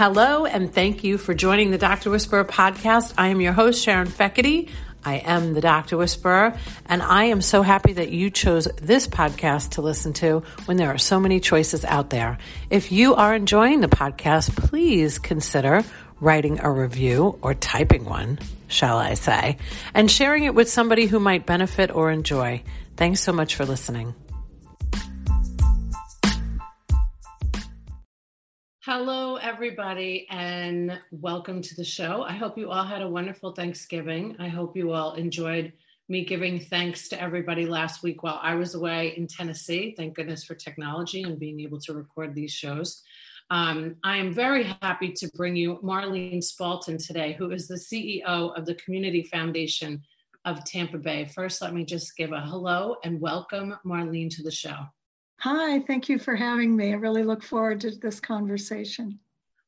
Hello, 0.00 0.46
and 0.46 0.72
thank 0.72 1.04
you 1.04 1.18
for 1.18 1.34
joining 1.34 1.72
the 1.72 1.76
Dr. 1.76 2.08
Whisperer 2.08 2.46
podcast. 2.46 3.12
I 3.18 3.28
am 3.28 3.42
your 3.42 3.52
host, 3.52 3.84
Sharon 3.84 4.08
Feckety. 4.08 4.70
I 5.04 5.16
am 5.16 5.52
the 5.52 5.60
Dr. 5.60 5.98
Whisperer, 5.98 6.56
and 6.86 7.02
I 7.02 7.24
am 7.24 7.42
so 7.42 7.60
happy 7.60 7.92
that 7.92 8.08
you 8.10 8.30
chose 8.30 8.66
this 8.80 9.06
podcast 9.06 9.72
to 9.72 9.82
listen 9.82 10.14
to 10.14 10.42
when 10.64 10.78
there 10.78 10.88
are 10.88 10.96
so 10.96 11.20
many 11.20 11.38
choices 11.38 11.84
out 11.84 12.08
there. 12.08 12.38
If 12.70 12.90
you 12.90 13.14
are 13.14 13.34
enjoying 13.34 13.82
the 13.82 13.88
podcast, 13.88 14.56
please 14.56 15.18
consider 15.18 15.84
writing 16.18 16.60
a 16.60 16.70
review 16.70 17.38
or 17.42 17.52
typing 17.52 18.06
one, 18.06 18.38
shall 18.68 18.96
I 18.96 19.12
say, 19.12 19.58
and 19.92 20.10
sharing 20.10 20.44
it 20.44 20.54
with 20.54 20.70
somebody 20.70 21.08
who 21.08 21.20
might 21.20 21.44
benefit 21.44 21.94
or 21.94 22.10
enjoy. 22.10 22.62
Thanks 22.96 23.20
so 23.20 23.34
much 23.34 23.54
for 23.54 23.66
listening. 23.66 24.14
Hello, 28.92 29.36
everybody, 29.36 30.26
and 30.30 30.98
welcome 31.12 31.62
to 31.62 31.76
the 31.76 31.84
show. 31.84 32.24
I 32.24 32.32
hope 32.32 32.58
you 32.58 32.72
all 32.72 32.82
had 32.82 33.02
a 33.02 33.08
wonderful 33.08 33.52
Thanksgiving. 33.52 34.34
I 34.40 34.48
hope 34.48 34.76
you 34.76 34.90
all 34.90 35.12
enjoyed 35.14 35.74
me 36.08 36.24
giving 36.24 36.58
thanks 36.58 37.08
to 37.10 37.22
everybody 37.22 37.66
last 37.66 38.02
week 38.02 38.24
while 38.24 38.40
I 38.42 38.56
was 38.56 38.74
away 38.74 39.14
in 39.16 39.28
Tennessee. 39.28 39.94
Thank 39.96 40.16
goodness 40.16 40.42
for 40.42 40.56
technology 40.56 41.22
and 41.22 41.38
being 41.38 41.60
able 41.60 41.78
to 41.82 41.94
record 41.94 42.34
these 42.34 42.50
shows. 42.50 43.00
Um, 43.48 43.94
I 44.02 44.16
am 44.16 44.34
very 44.34 44.64
happy 44.82 45.12
to 45.12 45.30
bring 45.36 45.54
you 45.54 45.78
Marlene 45.84 46.38
Spalten 46.38 46.98
today, 46.98 47.36
who 47.38 47.52
is 47.52 47.68
the 47.68 47.76
CEO 47.76 48.58
of 48.58 48.66
the 48.66 48.74
Community 48.74 49.22
Foundation 49.22 50.02
of 50.44 50.64
Tampa 50.64 50.98
Bay. 50.98 51.26
First, 51.26 51.62
let 51.62 51.74
me 51.74 51.84
just 51.84 52.16
give 52.16 52.32
a 52.32 52.40
hello 52.40 52.96
and 53.04 53.20
welcome 53.20 53.76
Marlene 53.86 54.34
to 54.34 54.42
the 54.42 54.50
show. 54.50 54.78
Hi, 55.40 55.80
thank 55.80 56.10
you 56.10 56.18
for 56.18 56.36
having 56.36 56.76
me. 56.76 56.92
I 56.92 56.96
really 56.96 57.22
look 57.22 57.42
forward 57.42 57.80
to 57.80 57.92
this 57.92 58.20
conversation. 58.20 59.20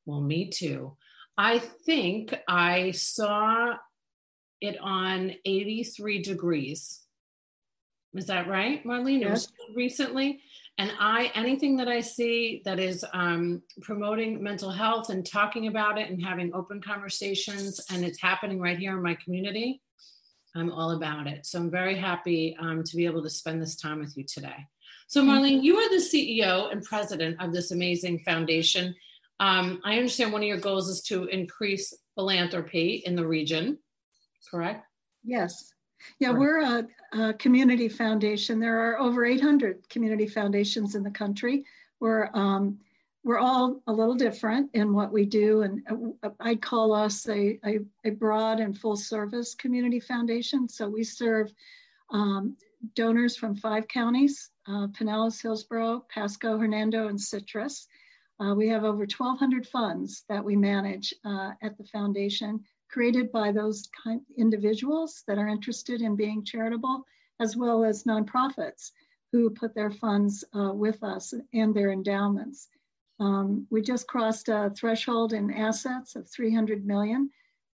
Well, 0.04 0.20
me 0.20 0.50
too. 0.50 0.98
I 1.38 1.60
think 1.60 2.34
I 2.46 2.90
saw 2.90 3.76
it 4.60 4.76
on 4.82 5.32
83 5.46 6.20
degrees. 6.20 7.00
Is 8.14 8.26
that 8.26 8.48
right, 8.48 8.84
Marlene? 8.84 9.22
Yes. 9.22 9.48
Recently. 9.74 10.42
And 10.76 10.92
I, 11.00 11.32
anything 11.34 11.78
that 11.78 11.88
I 11.88 12.02
see 12.02 12.60
that 12.66 12.78
is 12.78 13.02
um, 13.14 13.62
promoting 13.80 14.42
mental 14.42 14.70
health 14.70 15.08
and 15.08 15.24
talking 15.24 15.68
about 15.68 15.98
it 15.98 16.10
and 16.10 16.22
having 16.22 16.54
open 16.54 16.82
conversations, 16.82 17.80
and 17.90 18.04
it's 18.04 18.20
happening 18.20 18.60
right 18.60 18.78
here 18.78 18.94
in 18.94 19.02
my 19.02 19.14
community, 19.14 19.80
I'm 20.54 20.70
all 20.70 20.90
about 20.90 21.26
it. 21.28 21.46
So 21.46 21.58
I'm 21.60 21.70
very 21.70 21.96
happy 21.96 22.54
um, 22.60 22.84
to 22.84 22.96
be 22.96 23.06
able 23.06 23.22
to 23.22 23.30
spend 23.30 23.62
this 23.62 23.76
time 23.76 24.00
with 24.00 24.18
you 24.18 24.24
today. 24.24 24.66
So, 25.08 25.22
Marlene, 25.22 25.62
you 25.62 25.76
are 25.76 25.90
the 25.90 25.96
CEO 25.96 26.72
and 26.72 26.82
president 26.82 27.40
of 27.40 27.52
this 27.52 27.70
amazing 27.70 28.20
foundation. 28.20 28.94
Um, 29.40 29.80
I 29.84 29.96
understand 29.96 30.32
one 30.32 30.42
of 30.42 30.48
your 30.48 30.56
goals 30.56 30.88
is 30.88 31.02
to 31.02 31.24
increase 31.24 31.92
philanthropy 32.14 33.02
in 33.04 33.16
the 33.16 33.26
region, 33.26 33.78
correct? 34.50 34.86
Yes. 35.24 35.72
Yeah, 36.18 36.28
right. 36.28 36.38
we're 36.38 36.60
a, 36.60 36.86
a, 37.12 37.34
community 37.34 37.88
foundation. 37.88 38.58
There 38.58 38.90
are 38.90 38.98
over 38.98 39.24
800 39.24 39.88
community 39.88 40.26
foundations 40.26 40.94
in 40.94 41.02
the 41.02 41.10
country. 41.10 41.64
We're 42.00 42.30
um, 42.34 42.78
we're 43.24 43.38
all 43.38 43.80
a 43.86 43.92
little 43.92 44.14
different 44.14 44.70
in 44.74 44.94
what 44.94 45.12
we 45.12 45.26
do, 45.26 45.62
and 45.62 45.82
uh, 46.22 46.30
I'd 46.40 46.62
call 46.62 46.92
us 46.92 47.28
a, 47.28 47.58
a, 47.64 47.80
a 48.04 48.10
broad 48.10 48.60
and 48.60 48.76
full 48.76 48.96
service 48.96 49.54
community 49.54 50.00
foundation. 50.00 50.68
So 50.68 50.88
we 50.88 51.04
serve 51.04 51.52
um, 52.10 52.56
donors 52.94 53.36
from 53.36 53.54
five 53.54 53.86
counties 53.86 54.51
uh, 54.68 54.86
Pinellas, 54.88 55.40
Hillsborough, 55.42 56.04
Pasco, 56.08 56.58
Hernando, 56.58 57.08
and 57.08 57.20
Citrus. 57.20 57.86
Uh, 58.40 58.54
we 58.54 58.68
have 58.68 58.84
over 58.84 59.00
1,200 59.00 59.66
funds 59.66 60.24
that 60.28 60.44
we 60.44 60.56
manage 60.56 61.14
uh, 61.24 61.52
at 61.62 61.76
the 61.78 61.84
foundation, 61.84 62.62
created 62.88 63.30
by 63.32 63.52
those 63.52 63.88
kind 64.02 64.20
individuals 64.36 65.22
that 65.26 65.38
are 65.38 65.48
interested 65.48 66.02
in 66.02 66.16
being 66.16 66.44
charitable, 66.44 67.04
as 67.40 67.56
well 67.56 67.84
as 67.84 68.04
nonprofits 68.04 68.90
who 69.32 69.48
put 69.50 69.74
their 69.74 69.90
funds 69.90 70.44
uh, 70.54 70.72
with 70.72 71.02
us 71.02 71.32
and 71.54 71.74
their 71.74 71.90
endowments. 71.90 72.68
Um, 73.20 73.66
we 73.70 73.82
just 73.82 74.06
crossed 74.06 74.48
a 74.48 74.72
threshold 74.76 75.32
in 75.32 75.52
assets 75.52 76.16
of 76.16 76.28
300 76.28 76.84
million. 76.84 77.30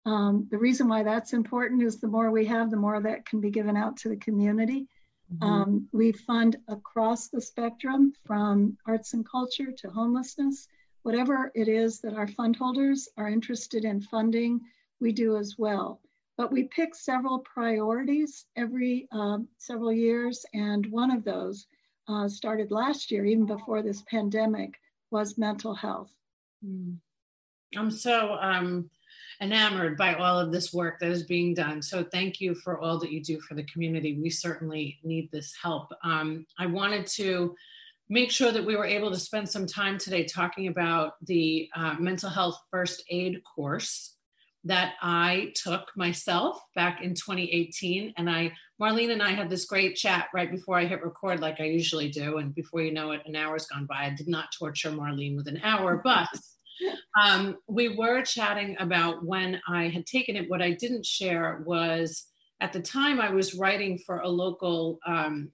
Um, 0.06 0.46
the 0.50 0.58
reason 0.58 0.88
why 0.88 1.02
that's 1.02 1.32
important 1.32 1.82
is 1.82 2.00
the 2.00 2.08
more 2.08 2.30
we 2.30 2.44
have, 2.46 2.70
the 2.70 2.76
more 2.76 3.00
that 3.00 3.26
can 3.26 3.40
be 3.40 3.50
given 3.50 3.76
out 3.76 3.96
to 3.98 4.08
the 4.08 4.16
community. 4.16 4.88
Mm-hmm. 5.32 5.44
Um, 5.44 5.88
we 5.92 6.12
fund 6.12 6.56
across 6.68 7.28
the 7.28 7.40
spectrum 7.40 8.12
from 8.24 8.76
arts 8.86 9.14
and 9.14 9.28
culture 9.28 9.72
to 9.72 9.90
homelessness. 9.90 10.68
Whatever 11.02 11.50
it 11.54 11.68
is 11.68 12.00
that 12.00 12.14
our 12.14 12.28
fund 12.28 12.56
holders 12.56 13.08
are 13.16 13.28
interested 13.28 13.84
in 13.84 14.00
funding, 14.00 14.60
we 15.00 15.12
do 15.12 15.36
as 15.36 15.56
well. 15.58 16.00
But 16.36 16.52
we 16.52 16.64
pick 16.64 16.94
several 16.94 17.40
priorities 17.40 18.46
every 18.56 19.08
uh, 19.12 19.38
several 19.58 19.92
years, 19.92 20.44
and 20.54 20.86
one 20.86 21.10
of 21.10 21.24
those 21.24 21.66
uh, 22.08 22.28
started 22.28 22.70
last 22.70 23.10
year, 23.10 23.24
even 23.24 23.46
before 23.46 23.82
this 23.82 24.02
pandemic, 24.02 24.80
was 25.10 25.38
mental 25.38 25.74
health. 25.74 26.12
Mm. 26.64 26.96
I'm 27.76 27.90
so 27.90 28.34
um, 28.40 28.90
enamored 29.42 29.96
by 29.96 30.14
all 30.14 30.38
of 30.38 30.52
this 30.52 30.72
work 30.72 31.00
that 31.00 31.10
is 31.10 31.24
being 31.24 31.52
done. 31.52 31.82
So 31.82 32.04
thank 32.04 32.40
you 32.40 32.54
for 32.54 32.80
all 32.80 32.98
that 33.00 33.10
you 33.10 33.20
do 33.20 33.40
for 33.40 33.54
the 33.54 33.64
community. 33.64 34.18
We 34.18 34.30
certainly 34.30 35.00
need 35.02 35.30
this 35.32 35.52
help. 35.60 35.92
Um, 36.04 36.46
I 36.58 36.66
wanted 36.66 37.06
to 37.08 37.54
make 38.08 38.30
sure 38.30 38.52
that 38.52 38.64
we 38.64 38.76
were 38.76 38.86
able 38.86 39.10
to 39.10 39.18
spend 39.18 39.48
some 39.48 39.66
time 39.66 39.98
today 39.98 40.24
talking 40.24 40.68
about 40.68 41.14
the 41.26 41.68
uh, 41.74 41.96
mental 41.98 42.30
health 42.30 42.58
first 42.70 43.02
aid 43.10 43.42
course 43.42 44.14
that 44.64 44.94
I 45.02 45.52
took 45.56 45.90
myself 45.96 46.62
back 46.76 47.02
in 47.02 47.14
2018. 47.14 48.14
And 48.16 48.30
I, 48.30 48.52
Marlene 48.80 49.10
and 49.10 49.22
I 49.22 49.30
had 49.30 49.50
this 49.50 49.64
great 49.64 49.96
chat 49.96 50.28
right 50.32 50.50
before 50.50 50.78
I 50.78 50.84
hit 50.84 51.02
record, 51.02 51.40
like 51.40 51.60
I 51.60 51.64
usually 51.64 52.10
do. 52.10 52.38
And 52.38 52.54
before 52.54 52.80
you 52.80 52.92
know 52.92 53.10
it, 53.10 53.22
an 53.26 53.34
hour's 53.34 53.66
gone 53.66 53.86
by. 53.86 54.04
I 54.04 54.10
did 54.10 54.28
not 54.28 54.52
torture 54.56 54.92
Marlene 54.92 55.36
with 55.36 55.48
an 55.48 55.60
hour, 55.64 56.00
but 56.04 56.28
um, 57.20 57.58
we 57.66 57.96
were 57.96 58.22
chatting 58.22 58.76
about 58.78 59.24
when 59.24 59.60
I 59.68 59.88
had 59.88 60.06
taken 60.06 60.36
it. 60.36 60.48
What 60.48 60.62
I 60.62 60.72
didn't 60.72 61.06
share 61.06 61.62
was 61.66 62.26
at 62.60 62.72
the 62.72 62.80
time 62.80 63.20
I 63.20 63.30
was 63.30 63.54
writing 63.54 63.98
for 63.98 64.18
a 64.18 64.28
local 64.28 64.98
um, 65.06 65.50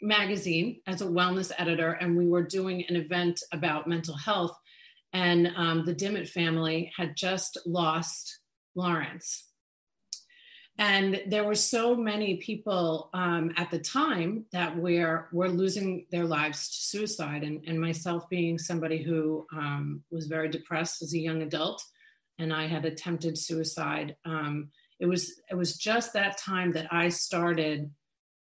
magazine 0.00 0.80
as 0.86 1.02
a 1.02 1.06
wellness 1.06 1.52
editor, 1.58 1.92
and 1.92 2.16
we 2.16 2.26
were 2.26 2.42
doing 2.42 2.84
an 2.88 2.96
event 2.96 3.42
about 3.52 3.88
mental 3.88 4.16
health. 4.16 4.56
And 5.12 5.52
um, 5.56 5.84
the 5.84 5.92
Dimmitt 5.92 6.28
family 6.28 6.92
had 6.96 7.16
just 7.16 7.58
lost 7.66 8.38
Lawrence. 8.74 9.49
And 10.80 11.22
there 11.26 11.44
were 11.44 11.54
so 11.54 11.94
many 11.94 12.36
people 12.36 13.10
um, 13.12 13.52
at 13.58 13.70
the 13.70 13.78
time 13.78 14.46
that 14.50 14.74
were, 14.74 15.28
were 15.30 15.50
losing 15.50 16.06
their 16.10 16.24
lives 16.24 16.70
to 16.70 16.76
suicide. 16.76 17.44
And, 17.44 17.62
and 17.66 17.78
myself 17.78 18.26
being 18.30 18.58
somebody 18.58 19.02
who 19.02 19.46
um, 19.52 20.02
was 20.10 20.26
very 20.26 20.48
depressed 20.48 21.02
as 21.02 21.12
a 21.12 21.18
young 21.18 21.42
adult, 21.42 21.84
and 22.38 22.50
I 22.50 22.66
had 22.66 22.86
attempted 22.86 23.36
suicide. 23.36 24.16
Um, 24.24 24.70
it 24.98 25.04
was 25.06 25.40
it 25.50 25.54
was 25.54 25.76
just 25.76 26.14
that 26.14 26.38
time 26.38 26.72
that 26.72 26.90
I 26.90 27.10
started 27.10 27.90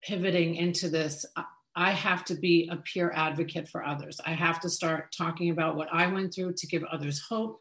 pivoting 0.05 0.55
into 0.55 0.89
this. 0.89 1.27
I 1.75 1.91
have 1.91 2.25
to 2.27 2.35
be 2.37 2.69
a 2.71 2.77
peer 2.77 3.13
advocate 3.15 3.69
for 3.69 3.85
others. 3.85 4.21
I 4.25 4.35
have 4.35 4.61
to 4.61 4.69
start 4.69 5.13
talking 5.17 5.51
about 5.51 5.77
what 5.77 5.89
I 5.93 6.07
went 6.07 6.35
through 6.35 6.55
to 6.55 6.67
give 6.69 6.85
others 6.85 7.21
hope 7.29 7.61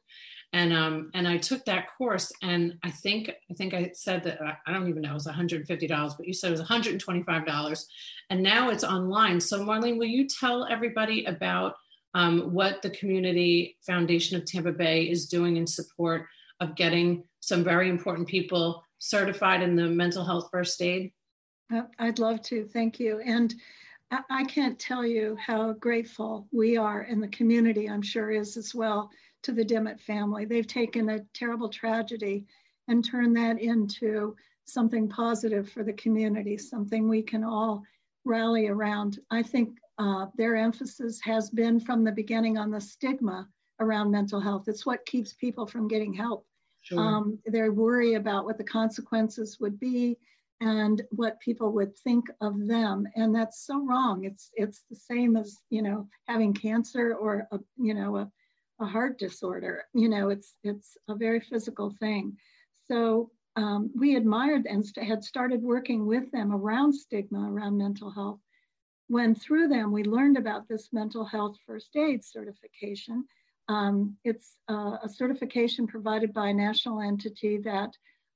and 0.54 0.74
um 0.74 1.12
and 1.14 1.28
I 1.28 1.38
took 1.38 1.66
that 1.66 1.88
course 1.98 2.32
and 2.42 2.76
I 2.84 2.92
think 2.92 3.30
I 3.50 3.54
think 3.54 3.74
I 3.74 3.92
said 3.94 4.24
that 4.24 4.40
I 4.66 4.72
don't 4.72 4.88
even 4.88 5.02
know 5.02 5.12
it 5.12 5.14
was 5.14 5.28
$150 5.28 6.18
but 6.18 6.28
you 6.28 6.34
said 6.34 6.50
it 6.50 6.60
was 6.60 6.68
$125 6.68 7.86
and 8.30 8.44
now 8.44 8.70
it's 8.70 8.84
online. 8.84 9.40
So 9.40 9.60
Marlene 9.64 9.98
will 9.98 10.06
you 10.06 10.28
tell 10.28 10.66
everybody 10.66 11.26
about 11.26 11.76
um, 12.14 12.54
what 12.54 12.82
the 12.82 12.90
Community 12.90 13.78
Foundation 13.86 14.38
of 14.38 14.46
Tampa 14.46 14.72
Bay 14.72 15.04
is 15.04 15.28
doing 15.28 15.58
in 15.58 15.68
support 15.68 16.26
of 16.60 16.76
getting 16.76 17.24
some 17.42 17.64
very 17.64 17.90
important 17.90 18.28
people 18.28 18.84
certified 19.00 19.62
in 19.62 19.76
the 19.76 19.88
mental 19.88 20.26
health 20.26 20.50
first 20.52 20.82
aid? 20.82 21.12
Uh, 21.72 21.84
I'd 22.00 22.20
love 22.20 22.42
to. 22.44 22.66
Thank 22.66 23.00
you. 23.00 23.20
And 23.20 23.54
I 24.30 24.46
can't 24.46 24.80
tell 24.80 25.06
you 25.06 25.36
how 25.36 25.74
grateful 25.74 26.48
we 26.52 26.78
are 26.78 27.02
and 27.02 27.22
the 27.22 27.28
community 27.28 27.90
I'm 27.90 28.02
sure 28.02 28.32
is 28.32 28.56
as 28.56 28.74
well 28.74 29.10
to 29.48 29.54
the 29.54 29.64
Dimmitt 29.64 30.02
family. 30.02 30.44
They've 30.44 30.68
taken 30.68 31.08
a 31.08 31.22
terrible 31.34 31.70
tragedy 31.70 32.46
and 32.90 33.04
turned 33.04 33.38
that 33.38 33.62
into 33.62 34.36
something 34.66 35.08
positive 35.08 35.70
for 35.70 35.86
the 35.86 35.94
community, 35.94 36.58
something 36.58 37.08
we 37.08 37.22
can 37.22 37.46
all 37.46 37.82
rally 38.26 38.68
around. 38.68 39.20
I 39.32 39.42
think 39.42 39.78
uh, 40.00 40.26
their 40.36 40.58
emphasis 40.58 41.22
has 41.24 41.50
been 41.50 41.80
from 41.80 42.04
the 42.04 42.12
beginning 42.12 42.58
on 42.58 42.72
the 42.72 42.82
stigma 42.82 43.48
around 43.80 44.12
mental 44.12 44.42
health. 44.42 44.68
It's 44.68 44.86
what 44.86 45.06
keeps 45.06 45.32
people 45.32 45.66
from 45.66 45.88
getting 45.88 46.14
help. 46.14 46.46
Sure. 46.82 47.00
Um, 47.00 47.40
they 47.50 47.70
worry 47.70 48.16
about 48.16 48.44
what 48.44 48.58
the 48.58 48.66
consequences 48.66 49.62
would 49.62 49.80
be 49.80 50.18
and 50.60 51.04
what 51.12 51.40
people 51.40 51.72
would 51.72 51.96
think 52.00 52.26
of 52.42 52.68
them 52.68 53.08
and 53.16 53.36
that's 53.36 53.68
so 53.68 53.86
wrong 53.86 54.24
it's 54.24 54.50
it's 54.56 54.82
the 54.90 54.96
same 54.96 55.38
as 55.38 55.60
you 55.70 55.84
know 55.84 56.08
having 56.28 56.52
cancer 56.52 57.14
or 57.14 57.48
a, 57.52 57.60
you 57.78 57.94
know 57.94 58.18
a 58.18 58.32
a 58.80 58.86
heart 58.86 59.18
disorder. 59.18 59.86
You 59.94 60.10
know, 60.10 60.30
it's 60.30 60.56
it's 60.64 60.98
a 61.08 61.16
very 61.16 61.40
physical 61.40 61.94
thing. 62.00 62.38
So 62.88 63.32
um, 63.56 63.92
we 63.96 64.16
admired 64.16 64.68
and 64.68 64.86
had 64.98 65.24
started 65.24 65.62
working 65.62 66.06
with 66.06 66.32
them 66.32 66.54
around 66.54 66.94
stigma, 66.94 67.52
around 67.52 67.78
mental 67.78 68.12
health. 68.12 68.40
When 69.08 69.36
through 69.36 69.70
them 69.70 69.92
we 69.92 70.04
learned 70.04 70.38
about 70.38 70.68
this 70.68 70.90
mental 70.92 71.26
health 71.26 71.58
first 71.66 71.96
aid 71.96 72.24
certification. 72.24 73.26
Um, 73.70 74.16
it's 74.24 74.58
uh, 74.70 74.98
a 75.04 75.10
certification 75.10 75.88
provided 75.88 76.34
by 76.34 76.50
a 76.50 76.54
national 76.54 77.02
entity 77.02 77.58
that 77.60 77.92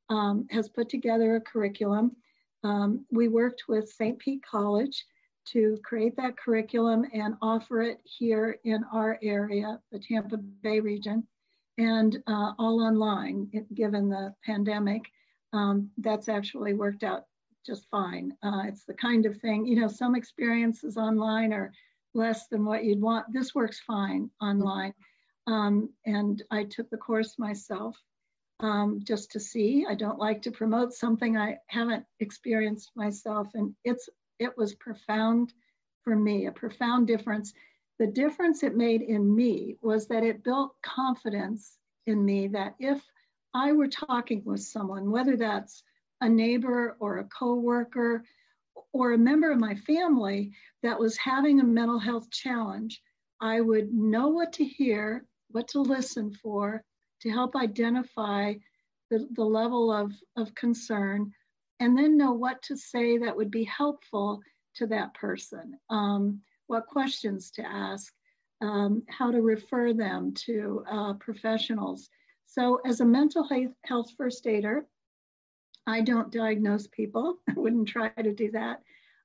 um, 0.09 0.47
has 0.51 0.67
put 0.67 0.89
together 0.89 1.35
a 1.35 1.41
curriculum. 1.41 2.17
Um, 2.63 3.05
we 3.11 3.27
worked 3.27 3.63
with 3.67 3.89
St. 3.89 4.19
Pete 4.19 4.43
College 4.43 5.05
to 5.53 5.77
create 5.83 6.15
that 6.17 6.37
curriculum 6.37 7.05
and 7.13 7.35
offer 7.41 7.81
it 7.81 7.99
here 8.03 8.59
in 8.63 8.83
our 8.93 9.19
area, 9.21 9.79
the 9.91 9.99
Tampa 9.99 10.37
Bay 10.37 10.79
region, 10.79 11.27
and 11.77 12.17
uh, 12.27 12.53
all 12.57 12.81
online, 12.81 13.49
given 13.73 14.09
the 14.09 14.33
pandemic. 14.45 15.03
Um, 15.53 15.89
that's 15.97 16.29
actually 16.29 16.73
worked 16.73 17.03
out 17.03 17.25
just 17.65 17.89
fine. 17.89 18.33
Uh, 18.43 18.63
it's 18.65 18.85
the 18.85 18.93
kind 18.93 19.25
of 19.25 19.37
thing, 19.37 19.65
you 19.65 19.79
know, 19.79 19.87
some 19.87 20.15
experiences 20.15 20.97
online 20.97 21.53
are 21.53 21.71
less 22.13 22.47
than 22.47 22.65
what 22.65 22.83
you'd 22.83 23.01
want. 23.01 23.31
This 23.31 23.53
works 23.53 23.81
fine 23.85 24.29
online. 24.41 24.93
Um, 25.47 25.89
and 26.05 26.41
I 26.51 26.65
took 26.65 26.89
the 26.89 26.97
course 26.97 27.37
myself 27.37 27.97
um, 28.59 29.01
just 29.03 29.31
to 29.31 29.39
see. 29.39 29.85
I 29.89 29.95
don't 29.95 30.19
like 30.19 30.41
to 30.43 30.51
promote 30.51 30.93
something 30.93 31.37
I 31.37 31.57
haven't 31.67 32.05
experienced 32.19 32.91
myself. 32.95 33.47
And 33.53 33.75
it's 33.83 34.09
it 34.41 34.57
was 34.57 34.73
profound 34.73 35.53
for 36.03 36.15
me, 36.15 36.47
a 36.47 36.51
profound 36.51 37.07
difference. 37.07 37.53
The 37.99 38.07
difference 38.07 38.63
it 38.63 38.75
made 38.75 39.03
in 39.03 39.35
me 39.35 39.77
was 39.81 40.07
that 40.07 40.23
it 40.23 40.43
built 40.43 40.75
confidence 40.81 41.77
in 42.07 42.25
me 42.25 42.47
that 42.47 42.75
if 42.79 42.99
I 43.53 43.71
were 43.71 43.87
talking 43.87 44.41
with 44.43 44.61
someone, 44.61 45.11
whether 45.11 45.37
that's 45.37 45.83
a 46.21 46.27
neighbor 46.27 46.97
or 46.99 47.19
a 47.19 47.25
coworker 47.25 48.23
or 48.93 49.13
a 49.13 49.17
member 49.17 49.51
of 49.51 49.59
my 49.59 49.75
family 49.75 50.53
that 50.81 50.99
was 50.99 51.17
having 51.17 51.59
a 51.59 51.63
mental 51.63 51.99
health 51.99 52.31
challenge, 52.31 53.01
I 53.39 53.61
would 53.61 53.93
know 53.93 54.29
what 54.29 54.53
to 54.53 54.65
hear, 54.65 55.25
what 55.49 55.67
to 55.69 55.81
listen 55.81 56.33
for, 56.33 56.83
to 57.21 57.29
help 57.29 57.55
identify 57.55 58.55
the, 59.11 59.27
the 59.33 59.43
level 59.43 59.91
of, 59.91 60.11
of 60.35 60.55
concern 60.55 61.31
and 61.81 61.97
then 61.97 62.15
know 62.15 62.31
what 62.31 62.61
to 62.61 62.77
say 62.77 63.17
that 63.17 63.35
would 63.35 63.49
be 63.49 63.63
helpful 63.63 64.39
to 64.75 64.85
that 64.87 65.15
person, 65.15 65.73
um, 65.89 66.39
what 66.67 66.85
questions 66.85 67.49
to 67.51 67.65
ask, 67.65 68.13
um, 68.61 69.01
how 69.09 69.31
to 69.31 69.41
refer 69.41 69.91
them 69.91 70.31
to 70.45 70.85
uh, 70.89 71.13
professionals. 71.15 72.07
So, 72.45 72.79
as 72.85 73.01
a 73.01 73.05
mental 73.05 73.49
health 73.83 74.11
first 74.15 74.45
aider, 74.45 74.85
I 75.87 76.01
don't 76.01 76.31
diagnose 76.31 76.85
people. 76.85 77.37
I 77.49 77.53
wouldn't 77.55 77.87
try 77.87 78.09
to 78.09 78.31
do 78.31 78.51
that. 78.51 78.81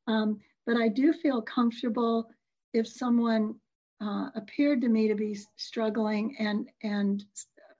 Um, 0.06 0.41
but 0.64 0.76
I 0.79 0.88
do 0.88 1.12
feel 1.12 1.43
comfortable 1.43 2.31
if 2.73 2.88
someone 2.88 3.56
uh, 4.00 4.31
appeared 4.35 4.81
to 4.81 4.88
me 4.88 5.08
to 5.08 5.14
be 5.14 5.38
struggling 5.56 6.37
and 6.38 6.69
and 6.82 7.23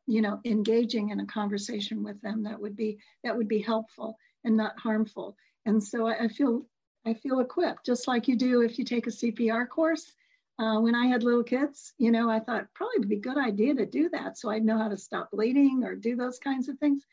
you 0.06 0.20
know 0.20 0.38
engaging 0.44 1.11
in 1.11 1.20
a 1.20 1.26
conversation 1.26 2.02
with 2.02 2.20
them 2.20 2.43
that 2.43 2.61
would 2.61 2.76
be 2.76 2.99
that 3.25 3.37
would 3.37 3.49
be 3.49 3.61
helpful 3.61 4.17
and 4.46 4.56
not 4.56 4.78
harmful. 4.78 5.37
And 5.66 5.82
so 5.82 6.06
I, 6.06 6.25
I 6.25 6.28
feel 6.28 6.64
I 7.04 7.14
feel 7.14 7.40
equipped, 7.40 7.87
just 7.87 8.08
like 8.08 8.26
you 8.26 8.37
do 8.37 8.62
if 8.62 8.78
you 8.78 8.84
take 8.84 9.06
a 9.06 9.10
CPR 9.10 9.69
course. 9.69 10.12
Uh, 10.58 10.81
when 10.81 10.94
I 10.94 11.06
had 11.06 11.22
little 11.22 11.44
kids, 11.44 11.93
you 11.98 12.10
know, 12.10 12.31
I 12.31 12.40
thought 12.40 12.72
probably 12.75 12.98
would 12.98 13.08
be 13.08 13.16
a 13.16 13.20
good 13.20 13.37
idea 13.37 13.75
to 13.75 13.84
do 13.84 14.08
that 14.08 14.38
so 14.38 14.48
I'd 14.48 14.64
know 14.64 14.78
how 14.78 14.88
to 14.88 14.96
stop 14.96 15.31
bleeding 15.31 15.84
or 15.84 15.94
do 15.94 16.16
those 16.16 16.38
kinds 16.38 16.69
of 16.69 16.78
things. 16.78 17.04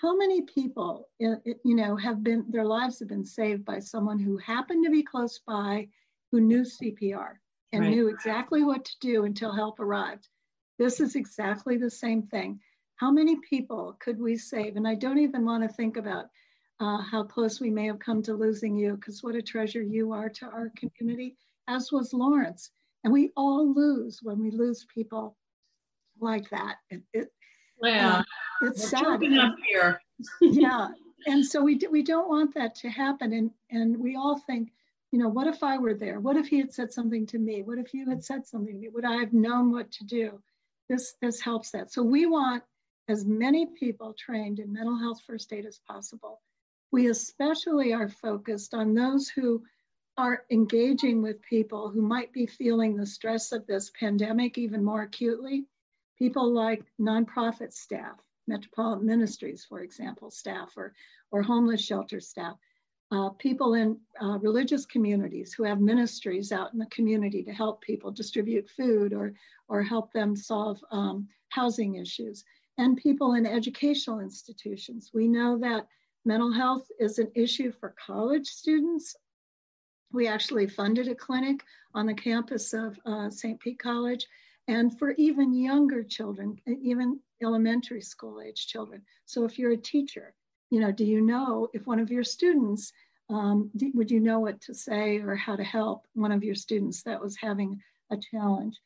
How 0.00 0.16
many 0.16 0.42
people, 0.42 1.08
you 1.18 1.40
know, 1.64 1.96
have 1.96 2.22
been 2.22 2.44
their 2.48 2.64
lives 2.64 3.00
have 3.00 3.08
been 3.08 3.24
saved 3.24 3.64
by 3.64 3.80
someone 3.80 4.20
who 4.20 4.36
happened 4.36 4.84
to 4.84 4.92
be 4.92 5.02
close 5.02 5.40
by, 5.40 5.88
who 6.30 6.40
knew 6.40 6.62
CPR 6.62 7.32
and 7.72 7.82
right. 7.82 7.90
knew 7.90 8.08
exactly 8.08 8.62
what 8.62 8.84
to 8.84 8.92
do 9.00 9.24
until 9.24 9.52
help 9.52 9.80
arrived. 9.80 10.28
This 10.78 11.00
is 11.00 11.16
exactly 11.16 11.76
the 11.76 11.90
same 11.90 12.22
thing. 12.22 12.60
How 12.96 13.10
many 13.10 13.36
people 13.36 13.96
could 13.98 14.20
we 14.20 14.36
save? 14.36 14.76
And 14.76 14.86
I 14.86 14.94
don't 14.94 15.18
even 15.18 15.44
want 15.44 15.64
to 15.64 15.68
think 15.68 15.96
about 15.96 16.26
uh, 16.80 16.98
how 16.98 17.24
close 17.24 17.60
we 17.60 17.70
may 17.70 17.86
have 17.86 17.98
come 17.98 18.22
to 18.22 18.34
losing 18.34 18.76
you, 18.76 18.94
because 18.94 19.22
what 19.22 19.34
a 19.34 19.42
treasure 19.42 19.82
you 19.82 20.12
are 20.12 20.28
to 20.28 20.46
our 20.46 20.70
community, 20.76 21.36
as 21.66 21.90
was 21.90 22.12
Lawrence. 22.12 22.70
And 23.04 23.12
we 23.12 23.30
all 23.36 23.72
lose 23.72 24.20
when 24.22 24.40
we 24.40 24.50
lose 24.50 24.86
people 24.92 25.36
like 26.20 26.48
that. 26.50 26.76
It, 26.90 27.02
it 27.12 27.32
yeah, 27.82 28.18
uh, 28.18 28.22
it's 28.62 28.92
We're 28.92 28.98
sad. 28.98 29.38
Up 29.38 29.54
here. 29.68 30.00
yeah, 30.40 30.88
and 31.26 31.44
so 31.44 31.62
we 31.62 31.78
we 31.90 32.02
don't 32.02 32.28
want 32.28 32.54
that 32.54 32.74
to 32.76 32.88
happen. 32.88 33.32
And 33.32 33.50
and 33.70 33.96
we 33.96 34.16
all 34.16 34.38
think, 34.38 34.72
you 35.12 35.18
know, 35.18 35.28
what 35.28 35.46
if 35.46 35.62
I 35.62 35.78
were 35.78 35.94
there? 35.94 36.20
What 36.20 36.36
if 36.36 36.48
he 36.48 36.58
had 36.58 36.72
said 36.72 36.92
something 36.92 37.26
to 37.26 37.38
me? 37.38 37.62
What 37.62 37.78
if 37.78 37.94
you 37.94 38.08
had 38.08 38.24
said 38.24 38.46
something 38.46 38.74
to 38.74 38.80
me? 38.80 38.88
Would 38.88 39.04
I 39.04 39.16
have 39.16 39.32
known 39.32 39.72
what 39.72 39.90
to 39.92 40.04
do? 40.04 40.40
This 40.88 41.14
this 41.20 41.40
helps 41.40 41.70
that. 41.70 41.92
So 41.92 42.02
we 42.02 42.26
want 42.26 42.62
as 43.08 43.24
many 43.24 43.66
people 43.66 44.14
trained 44.18 44.58
in 44.58 44.72
mental 44.72 44.98
health 44.98 45.20
first 45.26 45.52
aid 45.52 45.66
as 45.66 45.80
possible 45.88 46.40
we 46.90 47.08
especially 47.08 47.92
are 47.92 48.08
focused 48.08 48.74
on 48.74 48.94
those 48.94 49.28
who 49.28 49.62
are 50.16 50.44
engaging 50.50 51.22
with 51.22 51.40
people 51.42 51.88
who 51.88 52.02
might 52.02 52.32
be 52.32 52.46
feeling 52.46 52.96
the 52.96 53.06
stress 53.06 53.52
of 53.52 53.66
this 53.66 53.90
pandemic 53.98 54.58
even 54.58 54.84
more 54.84 55.02
acutely. 55.02 55.64
People 56.18 56.52
like 56.52 56.82
nonprofit 57.00 57.72
staff, 57.72 58.18
Metropolitan 58.48 59.06
Ministries, 59.06 59.64
for 59.64 59.80
example, 59.80 60.30
staff, 60.30 60.72
or, 60.76 60.92
or 61.30 61.42
homeless 61.42 61.80
shelter 61.80 62.18
staff, 62.18 62.56
uh, 63.12 63.30
people 63.30 63.74
in 63.74 63.96
uh, 64.20 64.38
religious 64.40 64.84
communities 64.84 65.54
who 65.54 65.62
have 65.62 65.80
ministries 65.80 66.50
out 66.50 66.72
in 66.72 66.78
the 66.78 66.86
community 66.86 67.42
to 67.44 67.52
help 67.52 67.80
people 67.80 68.10
distribute 68.10 68.68
food 68.68 69.12
or, 69.12 69.32
or 69.68 69.82
help 69.82 70.12
them 70.12 70.34
solve 70.34 70.82
um, 70.90 71.28
housing 71.50 71.94
issues, 71.94 72.44
and 72.76 72.96
people 72.96 73.34
in 73.34 73.46
educational 73.46 74.20
institutions. 74.20 75.10
We 75.14 75.28
know 75.28 75.58
that 75.58 75.86
Mental 76.24 76.52
health 76.52 76.86
is 76.98 77.18
an 77.18 77.30
issue 77.34 77.72
for 77.72 77.94
college 78.04 78.46
students. 78.46 79.16
We 80.12 80.26
actually 80.26 80.66
funded 80.66 81.08
a 81.08 81.14
clinic 81.14 81.62
on 81.94 82.06
the 82.06 82.14
campus 82.14 82.72
of 82.72 82.98
uh, 83.06 83.30
St. 83.30 83.58
Pete 83.60 83.78
College 83.78 84.26
and 84.66 84.96
for 84.98 85.12
even 85.12 85.54
younger 85.54 86.02
children, 86.02 86.60
even 86.66 87.20
elementary 87.42 88.02
school 88.02 88.40
age 88.40 88.66
children. 88.66 89.02
So 89.24 89.44
if 89.44 89.58
you're 89.58 89.72
a 89.72 89.76
teacher, 89.76 90.34
you 90.70 90.80
know, 90.80 90.92
do 90.92 91.04
you 91.04 91.22
know 91.22 91.68
if 91.72 91.86
one 91.86 91.98
of 91.98 92.10
your 92.10 92.24
students, 92.24 92.92
um, 93.30 93.70
would 93.94 94.10
you 94.10 94.20
know 94.20 94.40
what 94.40 94.60
to 94.62 94.74
say 94.74 95.18
or 95.18 95.34
how 95.34 95.56
to 95.56 95.64
help 95.64 96.06
one 96.14 96.32
of 96.32 96.44
your 96.44 96.54
students 96.54 97.02
that 97.04 97.20
was 97.20 97.36
having 97.36 97.80
a 98.10 98.16
challenge? 98.16 98.78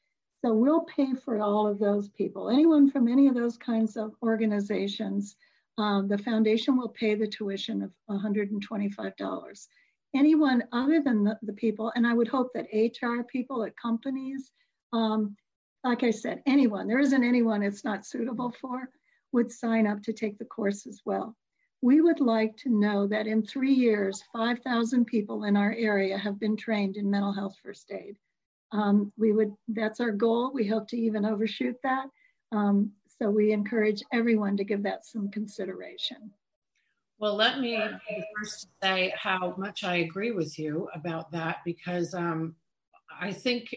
So 0.45 0.55
we'll 0.55 0.85
pay 0.85 1.15
for 1.15 1.41
all 1.41 1.67
of 1.67 1.79
those 1.79 2.09
people. 2.09 2.51
Anyone 2.51 2.91
from 2.91 3.09
any 3.09 3.29
of 3.29 3.35
those 3.35 3.57
kinds 3.57 3.97
of 3.97 4.15
organizations 4.23 5.37
um, 5.79 6.09
the 6.09 6.19
foundation 6.19 6.77
will 6.77 6.89
pay 6.89 7.15
the 7.15 7.27
tuition 7.27 7.83
of 7.83 7.93
$125. 8.11 9.67
Anyone 10.15 10.63
other 10.73 11.01
than 11.01 11.25
the, 11.25 11.39
the, 11.43 11.55
people, 11.55 11.91
and 11.95 12.07
I 12.07 12.13
would 12.13 12.29
hope 12.29 12.53
that 12.55 12.67
HR 12.73 13.23
people 13.23 13.65
at 13.65 13.77
companies, 13.77 14.53
um, 14.93 15.37
like 15.85 16.03
I 16.03 16.11
said, 16.11 16.43
anyone, 16.47 16.87
there 16.87 16.99
isn't 16.99 17.25
anyone 17.25 17.63
it's 17.63 17.85
not 17.85 18.05
suitable 18.05 18.53
for, 18.61 18.91
would 19.33 19.51
sign 19.51 19.87
up 19.87 20.03
to 20.03 20.13
take 20.13 20.39
the 20.39 20.45
course 20.45 20.87
as 20.87 21.01
well. 21.07 21.35
We 21.81 22.03
would 22.03 22.21
like 22.21 22.57
to 22.59 22.69
know 22.69 23.07
that 23.09 23.27
in 23.27 23.43
three 23.43 23.73
years, 23.73 24.23
5,000 24.33 25.07
people 25.07 25.45
in 25.45 25.57
our 25.57 25.75
area 25.77 26.19
have 26.19 26.39
been 26.39 26.57
trained 26.57 26.97
in 26.97 27.11
mental 27.11 27.33
health 27.33 27.57
first 27.63 27.91
aid. 27.91 28.17
Um, 28.71 29.13
we 29.19 29.33
would, 29.33 29.53
that's 29.69 30.01
our 30.01 30.13
goal. 30.13 30.53
We 30.53 30.67
hope 30.67 30.89
to 30.89 30.97
even 30.97 31.25
overshoot 31.25 31.77
that. 31.83 32.07
Um, 32.53 32.93
so 33.19 33.31
we 33.31 33.53
encourage 33.53 34.03
everyone 34.13 34.57
to 34.57 34.65
give 34.65 34.83
that 34.83 35.07
some 35.07 35.31
consideration. 35.31 36.33
Well, 37.19 37.37
let 37.37 37.61
me 37.61 37.79
first 38.37 38.67
say 38.83 39.15
how 39.17 39.55
much 39.57 39.85
I 39.85 39.97
agree 39.97 40.33
with 40.33 40.59
you 40.59 40.89
about 40.93 41.31
that 41.31 41.59
because 41.65 42.15
um, 42.15 42.57
I 43.21 43.33
think 43.33 43.75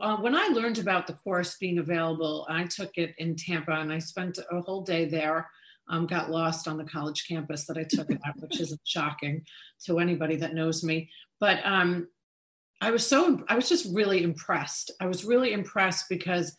uh, 0.00 0.18
when 0.18 0.34
I 0.34 0.48
learned 0.48 0.78
about 0.78 1.06
the 1.06 1.14
course 1.14 1.56
being 1.56 1.78
available, 1.78 2.46
I 2.50 2.64
took 2.64 2.98
it 2.98 3.14
in 3.16 3.34
Tampa 3.34 3.72
and 3.72 3.90
I 3.92 3.98
spent 3.98 4.38
a 4.50 4.60
whole 4.60 4.82
day 4.82 5.06
there. 5.06 5.48
Um, 5.88 6.06
got 6.06 6.30
lost 6.30 6.68
on 6.68 6.78
the 6.78 6.84
college 6.84 7.26
campus 7.26 7.66
that 7.66 7.76
I 7.76 7.82
took 7.82 8.08
it 8.10 8.20
at, 8.24 8.40
which 8.40 8.60
isn't 8.60 8.80
shocking 8.84 9.44
to 9.84 9.98
anybody 9.98 10.36
that 10.36 10.54
knows 10.54 10.84
me. 10.84 11.10
But 11.40 11.58
um, 11.64 12.08
I 12.80 12.92
was 12.92 13.06
so, 13.06 13.42
I 13.48 13.56
was 13.56 13.68
just 13.68 13.92
really 13.92 14.22
impressed. 14.22 14.92
I 15.00 15.06
was 15.06 15.24
really 15.24 15.52
impressed 15.52 16.08
because 16.08 16.56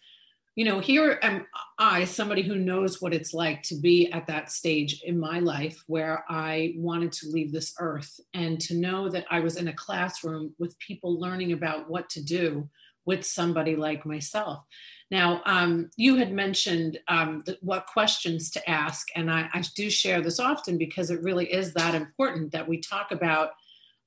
you 0.56 0.66
know, 0.66 0.80
here 0.80 1.20
am 1.24 1.48
I, 1.80 2.06
somebody 2.06 2.44
who 2.44 2.56
knows 2.56 3.02
what 3.02 3.14
it's 3.14 3.34
like 3.34 3.64
to 3.64 3.76
be 3.76 4.12
at 4.12 4.28
that 4.28 4.52
stage 4.52 5.02
in 5.04 5.20
my 5.20 5.40
life 5.40 5.84
where 5.88 6.24
I 6.30 6.74
wanted 6.78 7.12
to 7.14 7.30
leave 7.30 7.52
this 7.52 7.74
earth 7.80 8.20
and 8.36 8.60
to 8.62 8.76
know 8.76 9.10
that 9.10 9.26
I 9.32 9.40
was 9.40 9.58
in 9.58 9.68
a 9.68 9.74
classroom 9.74 10.54
with 10.60 10.78
people 10.78 11.20
learning 11.20 11.54
about 11.54 11.90
what 11.90 12.10
to 12.12 12.24
do 12.24 12.70
with 13.06 13.26
somebody 13.26 13.76
like 13.76 14.06
myself. 14.06 14.64
Now, 15.10 15.42
um, 15.46 15.90
you 15.98 16.16
had 16.16 16.32
mentioned 16.32 17.00
um, 17.08 17.44
the, 17.46 17.58
what 17.62 17.88
questions 17.88 18.50
to 18.52 18.70
ask, 18.70 19.08
and 19.16 19.30
I, 19.30 19.50
I, 19.54 19.64
do 19.76 19.90
share 19.90 20.22
this 20.22 20.40
often 20.40 20.78
because 20.78 21.12
it 21.12 21.22
really 21.22 21.52
is 21.52 21.74
that 21.74 21.94
important 21.94 22.52
that 22.54 22.68
we 22.68 22.80
talk 22.80 23.12
about 23.12 23.52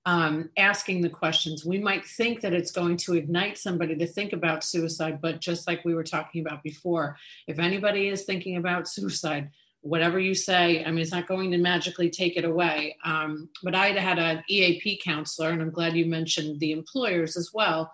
um, 0.06 0.50
asking 0.56 1.02
the 1.02 1.10
questions. 1.10 1.66
We 1.66 1.78
might 1.78 2.06
think 2.06 2.40
that 2.40 2.54
it's 2.54 2.70
going 2.70 2.96
to 2.98 3.14
ignite 3.14 3.58
somebody 3.58 3.96
to 3.96 4.06
think 4.06 4.32
about 4.32 4.62
suicide, 4.62 5.20
but 5.20 5.40
just 5.40 5.66
like 5.66 5.84
we 5.84 5.94
were 5.94 6.04
talking 6.04 6.46
about 6.46 6.62
before, 6.62 7.16
if 7.48 7.58
anybody 7.58 8.06
is 8.06 8.25
thinking 8.25 8.56
about 8.56 8.88
suicide, 8.88 9.50
whatever 9.80 10.20
you 10.20 10.32
say, 10.34 10.84
I 10.84 10.90
mean, 10.92 11.00
it's 11.00 11.10
not 11.10 11.26
going 11.26 11.50
to 11.50 11.58
magically 11.58 12.08
take 12.08 12.36
it 12.36 12.44
away. 12.44 12.96
Um, 13.04 13.48
but 13.64 13.75
I 13.75 13.88
had 13.88 14.20
an 14.20 14.44
EAP 14.48 15.00
counselor, 15.04 15.50
and 15.50 15.60
I'm 15.60 15.72
glad 15.72 15.96
you 15.96 16.06
mentioned 16.06 16.60
the 16.60 16.70
employers 16.72 17.36
as 17.36 17.50
well. 17.52 17.92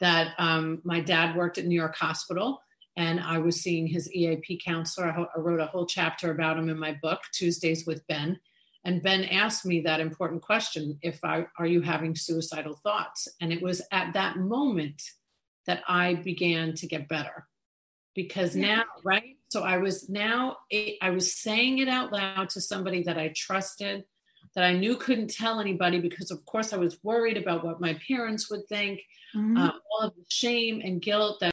That 0.00 0.34
um, 0.38 0.80
my 0.82 0.98
dad 0.98 1.36
worked 1.36 1.58
at 1.58 1.66
New 1.66 1.76
York 1.76 1.94
Hospital, 1.94 2.60
and 2.96 3.20
I 3.20 3.38
was 3.38 3.60
seeing 3.60 3.86
his 3.86 4.12
EAP 4.12 4.60
counselor. 4.64 5.06
I, 5.06 5.22
I 5.36 5.40
wrote 5.40 5.60
a 5.60 5.66
whole 5.66 5.86
chapter 5.86 6.32
about 6.32 6.58
him 6.58 6.68
in 6.68 6.78
my 6.78 6.98
book, 7.00 7.20
Tuesdays 7.32 7.86
with 7.86 8.04
Ben. 8.08 8.40
And 8.84 9.02
Ben 9.02 9.24
asked 9.24 9.64
me 9.64 9.80
that 9.82 10.00
important 10.00 10.42
question: 10.42 10.98
If 11.02 11.24
I 11.24 11.46
are 11.58 11.66
you 11.66 11.82
having 11.82 12.16
suicidal 12.16 12.76
thoughts? 12.76 13.28
And 13.40 13.52
it 13.52 13.62
was 13.62 13.82
at 13.90 14.14
that 14.14 14.38
moment 14.38 15.02
that 15.66 15.82
I 15.86 16.14
began 16.14 16.74
to 16.74 16.86
get 16.86 17.08
better 17.08 17.46
because 18.14 18.56
yeah. 18.56 18.76
now, 18.76 18.84
right? 19.04 19.36
So 19.50 19.62
I 19.62 19.78
was 19.78 20.08
now, 20.08 20.58
I 21.02 21.10
was 21.10 21.36
saying 21.36 21.78
it 21.78 21.88
out 21.88 22.12
loud 22.12 22.48
to 22.50 22.60
somebody 22.60 23.02
that 23.04 23.18
I 23.18 23.32
trusted, 23.36 24.04
that 24.54 24.64
I 24.64 24.72
knew 24.72 24.96
couldn't 24.96 25.30
tell 25.30 25.60
anybody 25.60 26.00
because, 26.00 26.30
of 26.30 26.44
course, 26.46 26.72
I 26.72 26.76
was 26.76 26.98
worried 27.02 27.36
about 27.36 27.64
what 27.64 27.80
my 27.80 27.98
parents 28.06 28.50
would 28.50 28.66
think, 28.68 29.00
mm-hmm. 29.34 29.56
uh, 29.56 29.70
all 29.90 30.06
of 30.06 30.14
the 30.14 30.24
shame 30.28 30.80
and 30.84 31.00
guilt 31.00 31.40
that. 31.40 31.52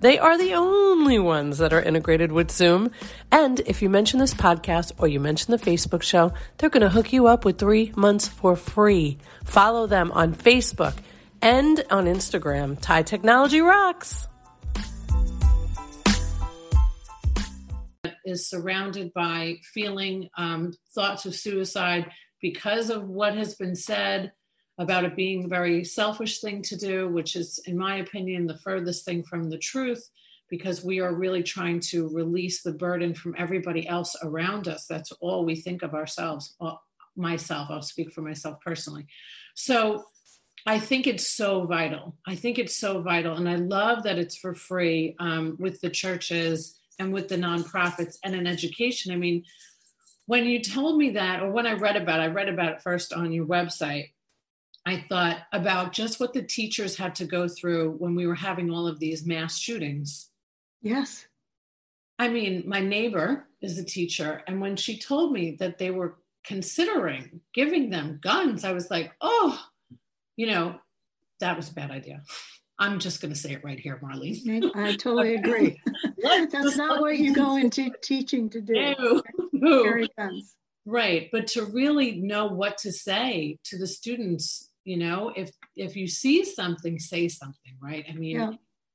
They 0.00 0.18
are 0.18 0.38
the 0.38 0.54
only 0.54 1.18
ones 1.18 1.58
that 1.58 1.72
are 1.72 1.82
integrated 1.82 2.30
with 2.30 2.52
Zoom. 2.52 2.92
And 3.32 3.58
if 3.60 3.82
you 3.82 3.90
mention 3.90 4.20
this 4.20 4.32
podcast 4.32 4.92
or 4.98 5.08
you 5.08 5.18
mention 5.18 5.50
the 5.50 5.58
Facebook 5.58 6.02
show, 6.02 6.32
they're 6.56 6.70
going 6.70 6.82
to 6.82 6.88
hook 6.88 7.12
you 7.12 7.26
up 7.26 7.44
with 7.44 7.58
three 7.58 7.92
months 7.96 8.28
for 8.28 8.54
free. 8.54 9.18
Follow 9.44 9.88
them 9.88 10.12
on 10.12 10.34
Facebook 10.34 10.94
and 11.42 11.82
on 11.90 12.06
Instagram. 12.06 12.80
TIE 12.80 13.02
Technology 13.02 13.60
Rocks. 13.60 14.28
Is 18.24 18.48
surrounded 18.48 19.12
by 19.14 19.56
feeling 19.74 20.28
um, 20.36 20.74
thoughts 20.94 21.26
of 21.26 21.34
suicide 21.34 22.10
because 22.40 22.90
of 22.90 23.08
what 23.08 23.34
has 23.34 23.56
been 23.56 23.74
said 23.74 24.32
about 24.78 25.04
it 25.04 25.16
being 25.16 25.44
a 25.44 25.48
very 25.48 25.84
selfish 25.84 26.40
thing 26.40 26.62
to 26.62 26.76
do, 26.76 27.08
which 27.08 27.34
is, 27.34 27.58
in 27.66 27.76
my 27.76 27.96
opinion, 27.96 28.46
the 28.46 28.58
furthest 28.58 29.04
thing 29.04 29.24
from 29.24 29.50
the 29.50 29.58
truth, 29.58 30.08
because 30.48 30.84
we 30.84 31.00
are 31.00 31.12
really 31.12 31.42
trying 31.42 31.80
to 31.80 32.08
release 32.08 32.62
the 32.62 32.72
burden 32.72 33.12
from 33.12 33.34
everybody 33.36 33.86
else 33.88 34.16
around 34.22 34.68
us. 34.68 34.86
That's 34.86 35.12
all 35.20 35.44
we 35.44 35.56
think 35.56 35.82
of 35.82 35.94
ourselves. 35.94 36.54
Well, 36.60 36.80
myself, 37.16 37.68
I'll 37.70 37.82
speak 37.82 38.12
for 38.12 38.22
myself 38.22 38.60
personally. 38.64 39.06
So 39.54 40.04
I 40.64 40.78
think 40.78 41.08
it's 41.08 41.26
so 41.26 41.64
vital. 41.64 42.16
I 42.26 42.36
think 42.36 42.58
it's 42.58 42.76
so 42.76 43.02
vital. 43.02 43.34
And 43.34 43.48
I 43.48 43.56
love 43.56 44.04
that 44.04 44.18
it's 44.18 44.36
for 44.36 44.54
free 44.54 45.16
um, 45.18 45.56
with 45.58 45.80
the 45.80 45.90
churches 45.90 46.78
and 47.00 47.12
with 47.12 47.28
the 47.28 47.36
nonprofits 47.36 48.16
and 48.22 48.34
in 48.34 48.46
education. 48.46 49.12
I 49.12 49.16
mean, 49.16 49.44
when 50.26 50.44
you 50.44 50.62
told 50.62 50.98
me 50.98 51.10
that, 51.10 51.42
or 51.42 51.50
when 51.50 51.66
I 51.66 51.72
read 51.72 51.96
about 51.96 52.20
it, 52.20 52.24
I 52.24 52.26
read 52.26 52.48
about 52.48 52.72
it 52.72 52.82
first 52.82 53.12
on 53.12 53.32
your 53.32 53.46
website 53.46 54.10
I 54.86 55.04
thought 55.08 55.38
about 55.52 55.92
just 55.92 56.18
what 56.18 56.32
the 56.32 56.42
teachers 56.42 56.96
had 56.96 57.14
to 57.16 57.24
go 57.24 57.48
through 57.48 57.96
when 57.98 58.14
we 58.14 58.26
were 58.26 58.34
having 58.34 58.70
all 58.70 58.86
of 58.86 58.98
these 58.98 59.26
mass 59.26 59.58
shootings. 59.58 60.28
Yes. 60.80 61.26
I 62.18 62.28
mean, 62.28 62.64
my 62.66 62.80
neighbor 62.80 63.46
is 63.60 63.78
a 63.78 63.84
teacher, 63.84 64.42
and 64.46 64.60
when 64.60 64.76
she 64.76 64.98
told 64.98 65.32
me 65.32 65.56
that 65.60 65.78
they 65.78 65.90
were 65.90 66.16
considering 66.44 67.40
giving 67.52 67.90
them 67.90 68.18
guns, 68.22 68.64
I 68.64 68.72
was 68.72 68.90
like, 68.90 69.12
oh, 69.20 69.60
you 70.36 70.46
know, 70.46 70.76
that 71.40 71.56
was 71.56 71.70
a 71.70 71.74
bad 71.74 71.90
idea. 71.90 72.22
I'm 72.78 72.98
just 72.98 73.20
going 73.20 73.32
to 73.32 73.38
say 73.38 73.52
it 73.52 73.64
right 73.64 73.78
here, 73.78 74.00
Marlene. 74.02 74.70
I 74.74 74.96
totally 74.96 75.34
agree. 75.36 75.80
That's 76.22 76.76
not 76.76 77.00
what 77.00 77.18
you 77.18 77.34
go 77.34 77.56
into 77.56 77.90
teaching 78.02 78.48
to 78.50 78.60
do. 78.60 78.72
No, 78.72 79.22
no. 79.52 79.82
Carry 79.82 80.08
guns. 80.16 80.54
Right, 80.86 81.28
but 81.30 81.48
to 81.48 81.66
really 81.66 82.12
know 82.12 82.46
what 82.46 82.78
to 82.78 82.92
say 82.92 83.58
to 83.64 83.76
the 83.76 83.86
students 83.86 84.67
you 84.88 84.96
know 84.96 85.32
if 85.36 85.50
if 85.76 85.96
you 85.96 86.08
see 86.08 86.44
something 86.44 86.98
say 86.98 87.28
something 87.28 87.76
right? 87.80 88.04
I 88.08 88.14
mean 88.14 88.36
yeah. 88.36 88.52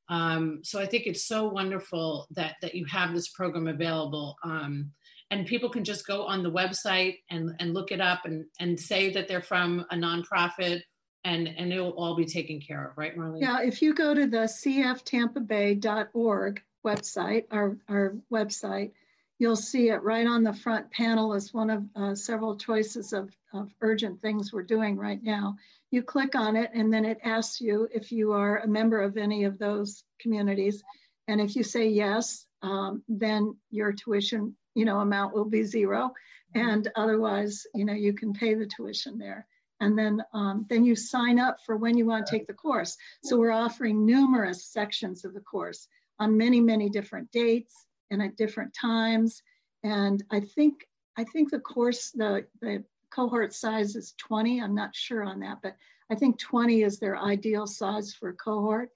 um 0.10 0.60
so 0.64 0.80
i 0.80 0.86
think 0.86 1.06
it's 1.06 1.26
so 1.26 1.48
wonderful 1.48 2.28
that 2.32 2.56
that 2.62 2.76
you 2.76 2.86
have 2.86 3.14
this 3.14 3.30
program 3.30 3.68
available 3.68 4.36
um 4.44 4.92
and 5.32 5.46
people 5.46 5.70
can 5.70 5.84
just 5.84 6.06
go 6.06 6.26
on 6.26 6.44
the 6.44 6.52
website 6.52 7.20
and 7.30 7.52
and 7.60 7.74
look 7.74 7.92
it 7.92 8.02
up 8.02 8.26
and 8.26 8.46
and 8.60 8.80
say 8.80 9.12
that 9.14 9.28
they're 9.28 9.42
from 9.42 9.86
a 9.92 9.96
nonprofit 9.96 10.82
and 11.24 11.48
and 11.48 11.72
it 11.72 11.80
will 11.80 11.92
all 11.92 12.16
be 12.16 12.26
taken 12.26 12.60
care 12.60 12.90
of 12.90 12.98
right 12.98 13.18
marlene? 13.18 13.42
Yeah 13.42 13.62
if 13.62 13.82
you 13.82 13.94
go 13.94 14.14
to 14.14 14.28
the 14.28 14.50
cftampabay.org 14.62 16.62
website 16.86 17.46
our 17.52 17.78
our 17.88 18.16
website 18.32 18.92
you'll 19.40 19.56
see 19.56 19.90
it 19.90 20.04
right 20.04 20.28
on 20.28 20.44
the 20.44 20.54
front 20.54 20.90
panel 20.92 21.34
as 21.34 21.54
one 21.54 21.70
of 21.70 21.84
uh, 21.96 22.16
several 22.16 22.56
choices 22.56 23.14
of, 23.14 23.36
of 23.54 23.74
urgent 23.82 24.22
things 24.22 24.54
we're 24.54 24.64
doing 24.64 24.98
right 24.98 25.24
now 25.24 25.56
you 25.94 26.02
click 26.02 26.34
on 26.34 26.56
it 26.56 26.72
and 26.74 26.92
then 26.92 27.06
it 27.06 27.20
asks 27.24 27.62
you 27.62 27.88
if 27.94 28.12
you 28.12 28.32
are 28.32 28.58
a 28.58 28.68
member 28.68 29.00
of 29.00 29.16
any 29.16 29.44
of 29.44 29.60
those 29.60 30.04
communities. 30.20 30.84
And 31.28 31.40
if 31.40 31.56
you 31.56 31.64
say 31.64 31.88
yes, 31.88 32.48
um, 32.64 33.04
then 33.08 33.56
your 33.70 33.94
tuition, 33.94 34.56
you 34.74 34.86
know, 34.86 35.02
amount 35.02 35.36
will 35.36 35.46
be 35.46 35.62
zero. 35.64 36.12
And 36.56 36.90
otherwise, 36.96 37.64
you 37.76 37.86
know, 37.86 37.94
you 37.94 38.14
can 38.14 38.34
pay 38.34 38.56
the 38.56 38.66
tuition 38.66 39.20
there. 39.20 39.46
And 39.82 39.96
then, 39.96 40.24
um, 40.34 40.66
then 40.68 40.84
you 40.84 40.96
sign 40.96 41.38
up 41.38 41.58
for 41.64 41.78
when 41.78 41.96
you 41.96 42.08
want 42.08 42.26
to 42.26 42.32
take 42.32 42.48
the 42.48 42.54
course. 42.54 42.98
So 43.24 43.38
we're 43.38 43.52
offering 43.52 44.04
numerous 44.04 44.66
sections 44.66 45.24
of 45.26 45.36
the 45.36 45.42
course 45.42 45.88
on 46.18 46.36
many, 46.36 46.60
many 46.60 46.90
different 46.90 47.32
dates 47.32 47.86
and 48.10 48.20
at 48.20 48.36
different 48.36 48.74
times. 48.74 49.44
And 49.84 50.24
I 50.32 50.40
think 50.40 50.88
I 51.16 51.24
think 51.24 51.52
the 51.52 51.60
course, 51.60 52.12
the, 52.12 52.48
the 52.62 52.84
cohort 53.14 53.54
size 53.54 53.96
is 53.96 54.14
20. 54.18 54.62
I'm 54.62 54.74
not 54.74 54.96
sure 54.96 55.24
on 55.24 55.40
that, 55.42 55.60
but 55.62 55.76
I 56.10 56.16
think 56.16 56.40
20 56.40 56.82
is 56.82 57.00
their 57.00 57.18
ideal 57.18 57.68
size 57.68 58.14
for 58.14 58.30
a 58.30 58.34
cohort. 58.34 58.90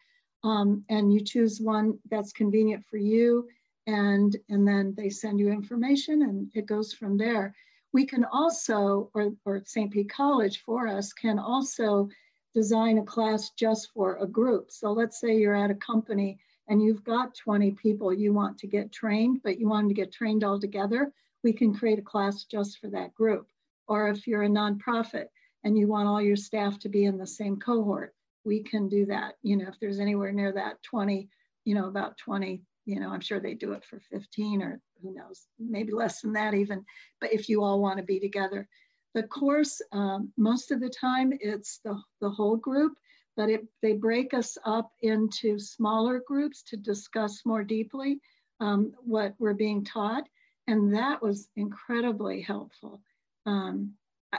Um, 0.43 0.83
and 0.89 1.13
you 1.13 1.21
choose 1.21 1.62
one 1.62 1.97
that's 2.09 2.31
convenient 2.31 2.86
for 2.86 2.97
you 2.97 3.47
and, 3.88 4.36
and 4.50 4.67
then 4.67 4.93
they 4.95 5.09
send 5.09 5.39
you 5.39 5.50
information 5.50 6.24
and 6.24 6.50
it 6.53 6.65
goes 6.65 6.93
from 6.93 7.17
there. 7.17 7.55
We 7.93 8.05
can 8.05 8.25
also, 8.25 9.09
or, 9.13 9.31
or 9.45 9.63
St. 9.65 9.91
Pete 9.91 10.09
College 10.09 10.62
for 10.63 10.88
us, 10.88 11.13
can 11.13 11.39
also 11.39 12.09
design 12.53 12.97
a 13.00 13.03
class 13.03 13.51
just 13.51 13.91
for 13.93 14.17
a 14.17 14.27
group. 14.27 14.71
So 14.71 14.91
let's 14.91 15.19
say 15.19 15.38
you're 15.38 15.55
at 15.55 15.71
a 15.71 15.75
company 15.75 16.39
and 16.67 16.81
you've 16.81 17.03
got 17.03 17.36
20 17.36 17.71
people 17.71 18.13
you 18.13 18.33
want 18.33 18.57
to 18.59 18.67
get 18.67 18.91
trained, 18.91 19.41
but 19.43 19.59
you 19.59 19.67
want 19.67 19.86
them 19.86 19.95
to 19.95 20.01
get 20.01 20.12
trained 20.12 20.43
all 20.43 20.59
together, 20.59 21.12
we 21.43 21.53
can 21.53 21.74
create 21.74 22.00
a 22.00 22.03
class 22.03 22.43
just 22.43 22.79
for 22.79 22.89
that 22.89 23.15
group 23.15 23.47
or 23.88 24.10
if 24.10 24.27
you're 24.27 24.44
a 24.44 24.50
nonprofit 24.50 25.25
and 25.63 25.77
you 25.77 25.88
want 25.88 26.08
all 26.08 26.22
your 26.22 26.36
staff 26.36 26.79
to 26.79 26.89
be 26.89 27.06
in 27.06 27.17
the 27.17 27.27
same 27.27 27.58
cohort, 27.58 28.13
we 28.44 28.63
can 28.63 28.88
do 28.88 29.06
that. 29.08 29.36
You 29.44 29.58
know, 29.58 29.67
if 29.67 29.79
there's 29.79 30.00
anywhere 30.00 30.32
near 30.32 30.51
that 30.53 30.82
20, 30.84 31.29
you 31.65 31.75
know, 31.75 31.88
about 31.88 32.17
20, 32.17 32.62
you 32.86 33.00
know, 33.00 33.10
I'm 33.10 33.22
sure 33.22 33.39
they 33.39 33.53
do 33.53 33.74
it 33.74 33.84
for 33.84 34.00
15 34.12 34.62
or 34.62 34.79
who 35.01 35.13
knows, 35.13 35.48
maybe 35.60 35.91
less 35.91 36.22
than 36.22 36.34
that 36.34 36.53
even. 36.53 36.86
But 37.20 37.34
if 37.34 37.50
you 37.50 37.63
all 37.63 37.82
want 37.82 37.98
to 37.98 38.03
be 38.03 38.20
together, 38.20 38.67
the 39.13 39.24
course, 39.24 39.82
um, 39.91 40.32
most 40.38 40.72
of 40.72 40.79
the 40.79 40.89
time 40.89 41.34
it's 41.39 41.79
the, 41.84 42.00
the 42.22 42.29
whole 42.29 42.56
group, 42.56 42.98
but 43.36 43.50
it, 43.50 43.65
they 43.82 43.94
break 43.94 44.34
us 44.34 44.58
up 44.65 44.91
into 45.01 45.60
smaller 45.60 46.22
groups 46.25 46.63
to 46.63 46.77
discuss 46.77 47.41
more 47.46 47.63
deeply 47.63 48.20
um, 48.60 48.94
what 49.00 49.34
we're 49.38 49.53
being 49.53 49.84
taught. 49.84 50.24
And 50.67 50.94
that 50.96 51.22
was 51.22 51.50
incredibly 51.56 52.41
helpful. 52.41 53.01
Um, 53.47 53.93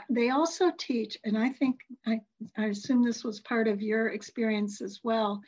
they 0.09 0.29
also 0.29 0.71
teach, 0.77 1.17
and 1.25 1.37
I 1.37 1.49
think, 1.49 1.79
I, 2.05 2.21
I 2.57 2.65
assume 2.65 3.03
this 3.03 3.23
was 3.23 3.41
part 3.41 3.67
of 3.67 3.81
your 3.81 4.09
experience 4.09 4.81
as 4.81 4.99
well. 5.03 5.41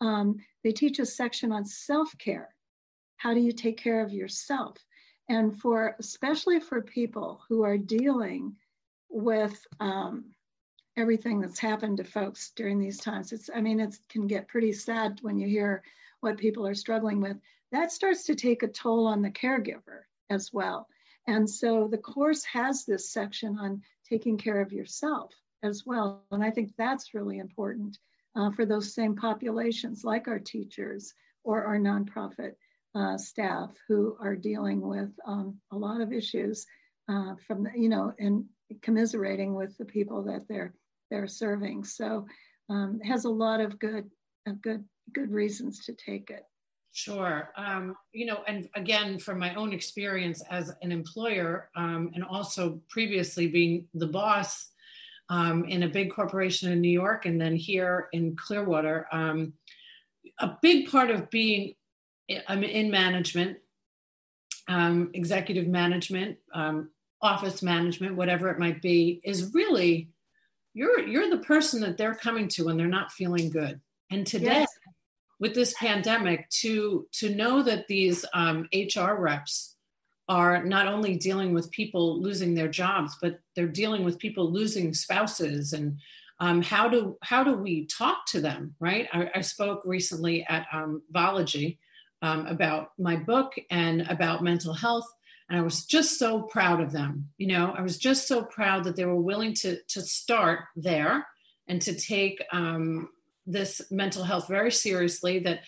Um, 0.00 0.36
they 0.62 0.72
teach 0.72 1.00
a 1.00 1.06
section 1.06 1.50
on 1.52 1.64
self 1.64 2.16
care. 2.18 2.54
How 3.16 3.34
do 3.34 3.40
you 3.40 3.52
take 3.52 3.76
care 3.76 4.00
of 4.00 4.12
yourself? 4.12 4.76
And 5.28 5.60
for, 5.60 5.96
especially 5.98 6.60
for 6.60 6.80
people 6.80 7.42
who 7.48 7.64
are 7.64 7.76
dealing 7.76 8.54
with 9.10 9.60
um, 9.80 10.26
everything 10.96 11.40
that's 11.40 11.58
happened 11.58 11.96
to 11.96 12.04
folks 12.04 12.52
during 12.54 12.78
these 12.78 12.98
times, 12.98 13.32
it's, 13.32 13.50
I 13.52 13.60
mean, 13.60 13.80
it 13.80 13.98
can 14.08 14.28
get 14.28 14.48
pretty 14.48 14.72
sad 14.72 15.18
when 15.22 15.38
you 15.38 15.48
hear 15.48 15.82
what 16.20 16.38
people 16.38 16.66
are 16.66 16.74
struggling 16.74 17.20
with. 17.20 17.36
That 17.72 17.90
starts 17.90 18.24
to 18.24 18.36
take 18.36 18.62
a 18.62 18.68
toll 18.68 19.08
on 19.08 19.22
the 19.22 19.30
caregiver 19.30 20.02
as 20.30 20.52
well. 20.52 20.86
And 21.28 21.48
so 21.48 21.88
the 21.88 21.98
course 21.98 22.42
has 22.44 22.84
this 22.84 23.12
section 23.12 23.58
on 23.58 23.82
taking 24.08 24.38
care 24.38 24.62
of 24.62 24.72
yourself 24.72 25.30
as 25.62 25.84
well. 25.84 26.24
And 26.30 26.42
I 26.42 26.50
think 26.50 26.72
that's 26.76 27.12
really 27.12 27.38
important 27.38 27.98
uh, 28.34 28.50
for 28.52 28.64
those 28.64 28.94
same 28.94 29.14
populations, 29.14 30.04
like 30.04 30.26
our 30.26 30.38
teachers 30.38 31.12
or 31.44 31.64
our 31.64 31.78
nonprofit 31.78 32.52
uh, 32.94 33.18
staff 33.18 33.70
who 33.86 34.16
are 34.20 34.36
dealing 34.36 34.80
with 34.80 35.10
um, 35.26 35.58
a 35.70 35.76
lot 35.76 36.00
of 36.00 36.14
issues 36.14 36.66
uh, 37.10 37.34
from 37.46 37.64
the, 37.64 37.70
you 37.76 37.90
know, 37.90 38.14
and 38.18 38.46
commiserating 38.80 39.54
with 39.54 39.76
the 39.76 39.84
people 39.84 40.22
that 40.24 40.48
they're 40.48 40.72
they're 41.10 41.28
serving. 41.28 41.84
So 41.84 42.26
um, 42.70 43.00
has 43.00 43.24
a 43.24 43.30
lot 43.30 43.60
of 43.60 43.78
good, 43.78 44.10
good, 44.62 44.84
good 45.12 45.30
reasons 45.30 45.84
to 45.86 45.94
take 45.94 46.30
it. 46.30 46.44
Sure. 46.98 47.52
Um, 47.56 47.94
you 48.12 48.26
know, 48.26 48.42
and 48.48 48.68
again, 48.74 49.20
from 49.20 49.38
my 49.38 49.54
own 49.54 49.72
experience 49.72 50.42
as 50.50 50.72
an 50.82 50.90
employer 50.90 51.70
um, 51.76 52.10
and 52.12 52.24
also 52.24 52.80
previously 52.88 53.46
being 53.46 53.86
the 53.94 54.08
boss 54.08 54.70
um, 55.28 55.64
in 55.66 55.84
a 55.84 55.88
big 55.88 56.10
corporation 56.10 56.72
in 56.72 56.80
New 56.80 56.90
York 56.90 57.24
and 57.24 57.40
then 57.40 57.54
here 57.54 58.08
in 58.12 58.34
Clearwater, 58.34 59.06
um, 59.12 59.52
a 60.40 60.56
big 60.60 60.90
part 60.90 61.12
of 61.12 61.30
being 61.30 61.74
I'm 62.48 62.64
in 62.64 62.90
management, 62.90 63.58
um, 64.66 65.12
executive 65.14 65.68
management, 65.68 66.36
um, 66.52 66.90
office 67.22 67.62
management, 67.62 68.16
whatever 68.16 68.50
it 68.50 68.58
might 68.58 68.82
be, 68.82 69.20
is 69.22 69.54
really 69.54 70.08
you're 70.74 71.06
you're 71.06 71.30
the 71.30 71.44
person 71.44 71.80
that 71.82 71.96
they're 71.96 72.16
coming 72.16 72.48
to 72.48 72.64
when 72.64 72.76
they're 72.76 72.88
not 72.88 73.12
feeling 73.12 73.50
good. 73.50 73.80
And 74.10 74.26
today, 74.26 74.60
yes 74.60 74.77
with 75.40 75.54
this 75.54 75.74
pandemic 75.78 76.48
to 76.50 77.06
to 77.12 77.34
know 77.34 77.62
that 77.62 77.86
these 77.88 78.24
um, 78.34 78.68
HR 78.72 79.12
reps 79.12 79.76
are 80.28 80.62
not 80.62 80.86
only 80.86 81.16
dealing 81.16 81.54
with 81.54 81.70
people 81.70 82.20
losing 82.20 82.54
their 82.54 82.68
jobs, 82.68 83.16
but 83.20 83.40
they're 83.56 83.66
dealing 83.66 84.04
with 84.04 84.18
people 84.18 84.52
losing 84.52 84.92
spouses 84.92 85.72
and 85.72 85.98
um, 86.40 86.62
how 86.62 86.88
do 86.88 87.16
how 87.22 87.42
do 87.42 87.54
we 87.54 87.86
talk 87.86 88.26
to 88.26 88.40
them, 88.40 88.74
right? 88.78 89.08
I, 89.12 89.30
I 89.36 89.40
spoke 89.40 89.82
recently 89.84 90.46
at 90.48 90.66
um, 90.72 91.02
Vology 91.12 91.78
um, 92.22 92.46
about 92.46 92.92
my 92.98 93.16
book 93.16 93.54
and 93.70 94.02
about 94.02 94.44
mental 94.44 94.72
health, 94.72 95.06
and 95.48 95.58
I 95.58 95.62
was 95.62 95.84
just 95.84 96.18
so 96.18 96.42
proud 96.42 96.80
of 96.80 96.92
them. 96.92 97.30
You 97.38 97.48
know, 97.48 97.74
I 97.76 97.82
was 97.82 97.98
just 97.98 98.28
so 98.28 98.44
proud 98.44 98.84
that 98.84 98.94
they 98.94 99.04
were 99.04 99.20
willing 99.20 99.54
to 99.54 99.80
to 99.88 100.00
start 100.00 100.60
there 100.76 101.26
and 101.66 101.82
to 101.82 101.94
take 101.94 102.42
um, 102.52 103.08
this 103.50 103.82
mental 103.90 104.24
health 104.24 104.48
very 104.48 104.70
seriously 104.70 105.38
that 105.40 105.60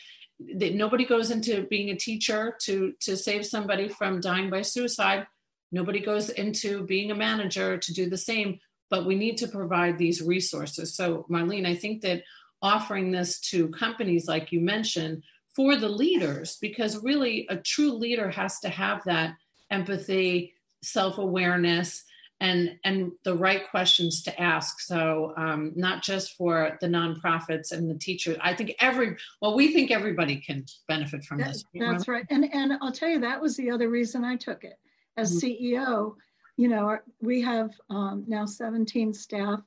that 0.57 0.75
nobody 0.75 1.05
goes 1.05 1.31
into 1.31 1.65
being 1.65 1.91
a 1.91 1.97
teacher 1.97 2.57
to 2.61 2.95
to 3.01 3.17
save 3.17 3.45
somebody 3.45 3.89
from 3.89 4.21
dying 4.21 4.51
by 4.51 4.63
suicide. 4.63 5.27
Nobody 5.73 6.01
goes 6.01 6.31
into 6.31 6.85
being 6.85 7.11
a 7.11 7.15
manager 7.15 7.79
to 7.79 7.95
do 7.95 8.09
the 8.09 8.19
same 8.19 8.61
but 8.91 9.07
we 9.07 9.15
need 9.15 9.39
to 9.39 9.47
provide 9.47 9.97
these 9.97 10.21
resources. 10.21 10.95
So 10.95 11.25
marlene 11.31 11.67
i 11.67 11.75
think 11.75 12.03
that 12.03 12.23
offering 12.63 13.11
this 13.11 13.41
to 13.41 13.69
companies 13.69 14.29
like 14.29 14.53
you 14.53 14.61
mentioned 14.61 15.23
for 15.55 15.77
the 15.77 15.89
leaders 15.89 16.59
because 16.61 17.03
really 17.03 17.47
a 17.49 17.57
true 17.57 17.93
leader 17.93 18.31
has 18.31 18.61
to 18.61 18.69
have 18.69 19.03
that 19.05 19.35
empathy 19.71 20.55
self-awareness 20.83 22.05
and 22.41 22.79
and 22.85 23.13
the 23.25 23.37
right 23.37 23.71
questions 23.71 24.23
to 24.23 24.41
ask. 24.41 24.81
So 24.81 25.35
um, 25.37 25.73
not 25.77 26.03
just 26.03 26.37
for 26.37 26.79
the 26.81 26.87
nonprofits 26.87 27.73
and 27.73 27.89
the 27.91 27.99
teachers 27.99 28.37
i 28.41 28.55
think 28.55 28.75
every 28.81 29.17
well 29.41 29.55
we 29.55 29.73
think 29.73 29.91
everybody 29.91 30.37
can 30.37 30.65
benefit 30.89 31.25
from 31.25 31.39
that, 31.39 31.53
this 31.53 31.65
that's 31.75 32.09
right. 32.09 32.27
And 32.31 32.53
and 32.53 32.73
i'll 32.81 32.93
tell 32.93 33.09
you 33.09 33.21
that 33.21 33.41
was 33.41 33.57
the 33.57 33.71
other 33.71 33.89
reason 33.89 34.25
i 34.25 34.37
took 34.37 34.65
it. 34.65 34.79
As 35.17 35.37
mm-hmm. 35.37 35.67
ceo 35.67 36.15
you 36.57 36.69
know 36.69 36.99
we 37.21 37.43
have 37.43 37.73
um, 37.91 38.25
now 38.27 38.47
17 38.47 39.13
staff 39.13 39.61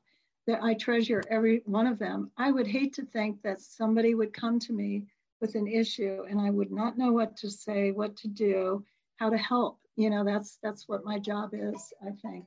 that 0.47 0.61
i 0.63 0.73
treasure 0.73 1.23
every 1.29 1.61
one 1.65 1.87
of 1.87 1.99
them. 1.99 2.31
I 2.37 2.51
would 2.51 2.67
hate 2.67 2.93
to 2.95 3.05
think 3.05 3.41
that 3.43 3.61
somebody 3.61 4.15
would 4.15 4.33
come 4.33 4.59
to 4.59 4.73
me 4.73 5.05
with 5.39 5.55
an 5.55 5.67
issue 5.67 6.23
and 6.29 6.39
i 6.41 6.49
would 6.49 6.71
not 6.71 6.97
know 6.97 7.11
what 7.11 7.37
to 7.37 7.49
say 7.49 7.91
what 7.91 8.15
to 8.17 8.27
do 8.27 8.83
how 9.17 9.29
to 9.29 9.37
help. 9.37 9.79
You 9.95 10.09
know 10.09 10.23
that's 10.23 10.57
that's 10.63 10.87
what 10.87 11.05
my 11.05 11.19
job 11.19 11.51
is 11.53 11.93
i 12.01 12.09
think 12.21 12.45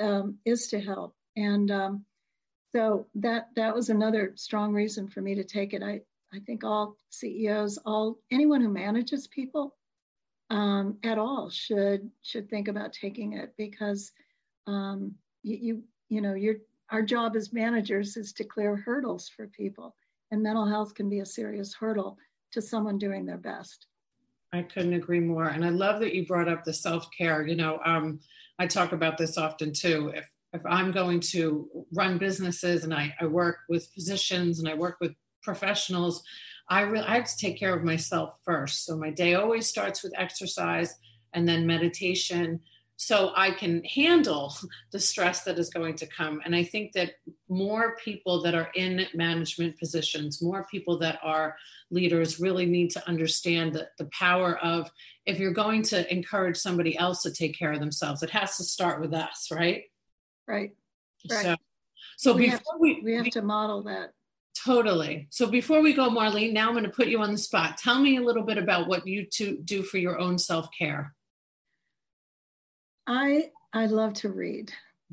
um, 0.00 0.38
is 0.44 0.68
to 0.68 0.80
help. 0.80 1.14
And 1.36 1.70
um, 1.70 2.04
so 2.74 3.06
that 3.16 3.48
that 3.56 3.74
was 3.74 3.90
another 3.90 4.32
strong 4.36 4.72
reason 4.72 5.08
for 5.08 5.20
me 5.20 5.34
to 5.34 5.44
take 5.44 5.72
it. 5.72 5.82
I, 5.82 6.00
I 6.32 6.40
think 6.40 6.64
all 6.64 6.96
CEOs, 7.10 7.78
all 7.86 8.18
anyone 8.30 8.60
who 8.60 8.68
manages 8.68 9.26
people 9.26 9.74
um, 10.50 10.98
at 11.02 11.18
all 11.18 11.50
should 11.50 12.10
should 12.22 12.48
think 12.48 12.68
about 12.68 12.92
taking 12.92 13.34
it 13.34 13.54
because 13.56 14.12
um, 14.66 15.14
you, 15.42 15.56
you 15.56 15.82
you 16.08 16.20
know 16.20 16.34
your 16.34 16.56
our 16.90 17.02
job 17.02 17.34
as 17.34 17.52
managers 17.52 18.16
is 18.16 18.32
to 18.34 18.44
clear 18.44 18.76
hurdles 18.76 19.28
for 19.28 19.48
people, 19.48 19.96
and 20.30 20.42
mental 20.42 20.66
health 20.66 20.94
can 20.94 21.08
be 21.08 21.20
a 21.20 21.26
serious 21.26 21.74
hurdle 21.74 22.18
to 22.52 22.62
someone 22.62 22.98
doing 22.98 23.26
their 23.26 23.38
best. 23.38 23.86
I 24.52 24.62
couldn't 24.62 24.94
agree 24.94 25.20
more. 25.20 25.48
And 25.48 25.64
I 25.64 25.70
love 25.70 26.00
that 26.00 26.14
you 26.14 26.26
brought 26.26 26.48
up 26.48 26.64
the 26.64 26.72
self 26.72 27.08
care. 27.16 27.46
You 27.46 27.56
know, 27.56 27.80
um, 27.84 28.20
I 28.58 28.66
talk 28.66 28.92
about 28.92 29.18
this 29.18 29.36
often 29.36 29.72
too. 29.72 30.12
If 30.14 30.28
if 30.52 30.64
I'm 30.64 30.90
going 30.90 31.20
to 31.20 31.68
run 31.92 32.18
businesses 32.18 32.84
and 32.84 32.94
I, 32.94 33.14
I 33.20 33.26
work 33.26 33.58
with 33.68 33.90
physicians 33.94 34.58
and 34.58 34.68
I 34.68 34.74
work 34.74 34.96
with 35.00 35.12
professionals, 35.42 36.22
I 36.68 36.80
really 36.82 37.06
I 37.06 37.16
have 37.16 37.26
to 37.26 37.36
take 37.36 37.58
care 37.58 37.76
of 37.76 37.84
myself 37.84 38.38
first. 38.44 38.86
So 38.86 38.96
my 38.96 39.10
day 39.10 39.34
always 39.34 39.66
starts 39.66 40.02
with 40.02 40.18
exercise 40.18 40.94
and 41.34 41.46
then 41.46 41.66
meditation 41.66 42.60
so 42.96 43.32
I 43.36 43.50
can 43.50 43.84
handle 43.84 44.54
the 44.92 44.98
stress 44.98 45.44
that 45.44 45.58
is 45.58 45.70
going 45.70 45.96
to 45.96 46.06
come. 46.06 46.40
And 46.44 46.56
I 46.56 46.64
think 46.64 46.92
that 46.92 47.12
more 47.48 47.96
people 47.96 48.42
that 48.42 48.54
are 48.54 48.70
in 48.74 49.06
management 49.14 49.78
positions, 49.78 50.42
more 50.42 50.66
people 50.70 50.98
that 50.98 51.18
are 51.22 51.56
leaders 51.90 52.40
really 52.40 52.66
need 52.66 52.90
to 52.90 53.08
understand 53.08 53.74
the, 53.74 53.88
the 53.98 54.06
power 54.06 54.56
of 54.58 54.90
if 55.24 55.38
you're 55.38 55.52
going 55.52 55.82
to 55.82 56.12
encourage 56.12 56.56
somebody 56.56 56.96
else 56.96 57.22
to 57.22 57.32
take 57.32 57.58
care 57.58 57.72
of 57.72 57.80
themselves, 57.80 58.22
it 58.22 58.30
has 58.30 58.56
to 58.56 58.64
start 58.64 59.00
with 59.00 59.14
us, 59.14 59.48
right? 59.52 59.84
Right. 60.48 60.70
right. 61.30 61.44
So, 61.44 61.56
so 62.16 62.32
we 62.32 62.46
before 62.46 62.58
have, 62.58 62.80
we, 62.80 63.00
we 63.04 63.14
have 63.14 63.30
to 63.30 63.42
model 63.42 63.82
that. 63.84 64.12
Totally. 64.64 65.28
So 65.30 65.48
before 65.48 65.82
we 65.82 65.92
go, 65.92 66.08
Marlene, 66.08 66.52
now 66.52 66.68
I'm 66.68 66.74
going 66.74 66.84
to 66.84 66.90
put 66.90 67.08
you 67.08 67.20
on 67.20 67.30
the 67.30 67.38
spot. 67.38 67.78
Tell 67.78 68.00
me 68.00 68.16
a 68.16 68.22
little 68.22 68.42
bit 68.42 68.58
about 68.58 68.88
what 68.88 69.06
you 69.06 69.26
two 69.26 69.58
do 69.64 69.82
for 69.82 69.98
your 69.98 70.18
own 70.18 70.38
self 70.38 70.68
care. 70.76 71.14
I 73.06 73.50
I 73.72 73.86
love 73.86 74.14
to 74.14 74.30
read, 74.30 74.72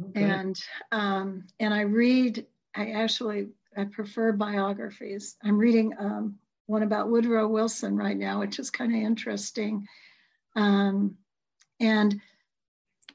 okay. 0.10 0.24
and 0.24 0.60
um, 0.92 1.46
and 1.60 1.74
I 1.74 1.82
read. 1.82 2.46
I 2.76 2.92
actually 2.92 3.50
I 3.78 3.86
prefer 3.86 4.32
biographies. 4.32 5.36
I'm 5.44 5.58
reading 5.58 5.94
um, 6.00 6.40
one 6.66 6.84
about 6.84 7.10
Woodrow 7.10 7.48
Wilson 7.48 7.96
right 7.96 8.18
now, 8.18 8.40
which 8.40 8.58
is 8.60 8.70
kind 8.70 8.96
of 8.96 9.02
interesting, 9.02 9.88
um, 10.56 11.18
and 11.80 12.20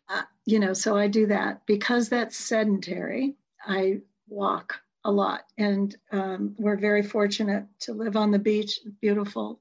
uh, 0.09 0.23
you 0.45 0.59
know, 0.61 0.73
so 0.73 0.97
I 0.97 1.09
do 1.09 1.27
that 1.27 1.67
because 1.67 2.09
that's 2.09 2.37
sedentary. 2.37 3.35
I 3.67 4.01
walk 4.29 4.81
a 5.05 5.11
lot, 5.11 5.45
and 5.57 5.97
um, 6.13 6.55
we're 6.59 6.77
very 6.77 7.03
fortunate 7.03 7.65
to 7.81 7.93
live 7.93 8.17
on 8.17 8.31
the 8.31 8.39
beach. 8.39 8.81
Beautiful, 9.01 9.61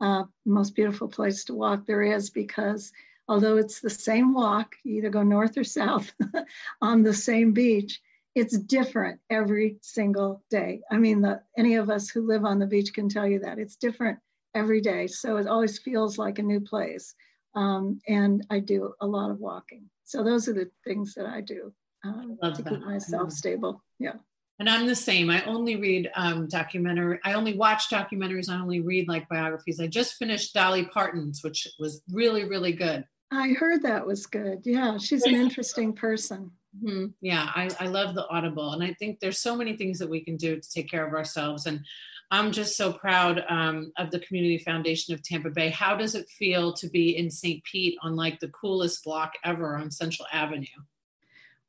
uh, 0.00 0.24
most 0.44 0.74
beautiful 0.74 1.08
place 1.08 1.44
to 1.44 1.54
walk 1.54 1.84
there 1.86 2.02
is 2.02 2.30
because 2.30 2.92
although 3.32 3.56
it's 3.56 3.80
the 3.80 3.88
same 3.88 4.34
walk, 4.34 4.74
you 4.84 4.96
either 4.96 5.08
go 5.08 5.22
north 5.22 5.56
or 5.56 5.64
south 5.64 6.12
on 6.82 7.02
the 7.02 7.14
same 7.14 7.52
beach, 7.52 7.98
it's 8.34 8.58
different 8.58 9.20
every 9.30 9.78
single 9.80 10.44
day. 10.50 10.82
I 10.90 10.98
mean, 10.98 11.22
the, 11.22 11.40
any 11.56 11.76
of 11.76 11.88
us 11.88 12.10
who 12.10 12.26
live 12.26 12.44
on 12.44 12.58
the 12.58 12.66
beach 12.66 12.92
can 12.92 13.08
tell 13.08 13.26
you 13.26 13.38
that 13.38 13.58
it's 13.58 13.76
different 13.76 14.18
every 14.54 14.82
day. 14.82 15.06
So 15.06 15.38
it 15.38 15.46
always 15.46 15.78
feels 15.78 16.18
like 16.18 16.38
a 16.38 16.42
new 16.42 16.60
place. 16.60 17.14
Um, 17.54 18.00
and 18.06 18.44
I 18.50 18.58
do 18.58 18.92
a 19.00 19.06
lot 19.06 19.30
of 19.30 19.40
walking. 19.40 19.88
So 20.04 20.22
those 20.22 20.46
are 20.46 20.52
the 20.52 20.70
things 20.84 21.14
that 21.14 21.24
I 21.24 21.40
do 21.40 21.72
um, 22.04 22.36
to 22.42 22.62
that. 22.62 22.68
keep 22.68 22.80
myself 22.80 23.32
stable. 23.32 23.82
Yeah. 23.98 24.16
And 24.58 24.68
I'm 24.68 24.86
the 24.86 24.94
same. 24.94 25.30
I 25.30 25.42
only 25.44 25.76
read 25.76 26.10
um, 26.14 26.48
documentary. 26.48 27.18
I 27.24 27.32
only 27.32 27.56
watch 27.56 27.88
documentaries. 27.88 28.50
I 28.50 28.60
only 28.60 28.80
read 28.80 29.08
like 29.08 29.26
biographies. 29.28 29.80
I 29.80 29.86
just 29.86 30.16
finished 30.16 30.52
Dolly 30.52 30.84
Parton's, 30.84 31.42
which 31.42 31.66
was 31.78 32.02
really, 32.12 32.44
really 32.44 32.72
good. 32.72 33.06
I 33.32 33.54
heard 33.54 33.82
that 33.82 34.06
was 34.06 34.26
good. 34.26 34.60
Yeah, 34.64 34.98
she's 34.98 35.24
an 35.24 35.34
interesting 35.34 35.94
person. 35.94 36.50
Mm-hmm. 36.82 37.06
Yeah, 37.20 37.50
I, 37.54 37.70
I 37.80 37.86
love 37.86 38.14
the 38.14 38.28
Audible. 38.28 38.72
And 38.72 38.82
I 38.82 38.92
think 38.94 39.20
there's 39.20 39.38
so 39.38 39.56
many 39.56 39.76
things 39.76 39.98
that 39.98 40.08
we 40.08 40.20
can 40.20 40.36
do 40.36 40.60
to 40.60 40.70
take 40.70 40.90
care 40.90 41.06
of 41.06 41.14
ourselves. 41.14 41.66
And 41.66 41.84
I'm 42.30 42.52
just 42.52 42.76
so 42.76 42.92
proud 42.92 43.42
um, 43.48 43.92
of 43.98 44.10
the 44.10 44.20
Community 44.20 44.58
Foundation 44.58 45.14
of 45.14 45.22
Tampa 45.22 45.50
Bay. 45.50 45.70
How 45.70 45.96
does 45.96 46.14
it 46.14 46.28
feel 46.28 46.72
to 46.74 46.88
be 46.88 47.16
in 47.16 47.30
St. 47.30 47.62
Pete 47.64 47.98
on 48.02 48.16
like 48.16 48.40
the 48.40 48.48
coolest 48.48 49.04
block 49.04 49.32
ever 49.44 49.76
on 49.76 49.90
Central 49.90 50.26
Avenue? 50.32 50.66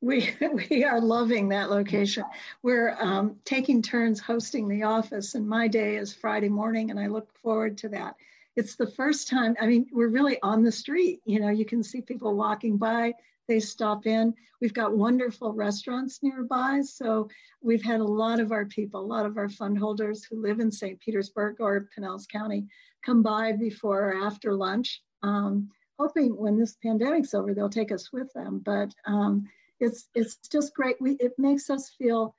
We, 0.00 0.30
we 0.70 0.84
are 0.84 1.00
loving 1.00 1.48
that 1.50 1.70
location. 1.70 2.24
We're 2.62 2.96
um, 3.00 3.36
taking 3.44 3.82
turns 3.82 4.20
hosting 4.20 4.68
the 4.68 4.82
office, 4.82 5.34
and 5.34 5.48
my 5.48 5.68
day 5.68 5.96
is 5.96 6.12
Friday 6.12 6.50
morning, 6.50 6.90
and 6.90 7.00
I 7.00 7.06
look 7.06 7.28
forward 7.38 7.78
to 7.78 7.88
that. 7.90 8.16
It's 8.56 8.76
the 8.76 8.86
first 8.86 9.28
time, 9.28 9.56
I 9.60 9.66
mean, 9.66 9.86
we're 9.92 10.08
really 10.08 10.40
on 10.42 10.62
the 10.62 10.72
street. 10.72 11.20
You 11.24 11.40
know, 11.40 11.50
you 11.50 11.64
can 11.64 11.82
see 11.82 12.00
people 12.00 12.36
walking 12.36 12.76
by, 12.76 13.14
they 13.48 13.60
stop 13.60 14.06
in. 14.06 14.34
We've 14.60 14.72
got 14.72 14.96
wonderful 14.96 15.52
restaurants 15.52 16.22
nearby. 16.22 16.80
So 16.82 17.28
we've 17.60 17.82
had 17.82 18.00
a 18.00 18.04
lot 18.04 18.40
of 18.40 18.52
our 18.52 18.64
people, 18.64 19.00
a 19.00 19.06
lot 19.06 19.26
of 19.26 19.36
our 19.36 19.48
fund 19.48 19.78
holders 19.78 20.24
who 20.24 20.40
live 20.40 20.60
in 20.60 20.70
St. 20.70 20.98
Petersburg 21.00 21.56
or 21.60 21.88
Pinellas 21.96 22.28
County 22.28 22.66
come 23.04 23.22
by 23.22 23.52
before 23.52 24.10
or 24.10 24.24
after 24.24 24.54
lunch, 24.54 25.02
um, 25.22 25.68
hoping 25.98 26.36
when 26.36 26.58
this 26.58 26.76
pandemic's 26.82 27.34
over, 27.34 27.52
they'll 27.52 27.68
take 27.68 27.92
us 27.92 28.12
with 28.12 28.32
them. 28.32 28.62
But 28.64 28.94
um, 29.04 29.46
it's, 29.80 30.08
it's 30.14 30.36
just 30.50 30.74
great. 30.74 30.96
We, 31.00 31.12
it 31.20 31.32
makes 31.38 31.68
us 31.68 31.90
feel 31.98 32.34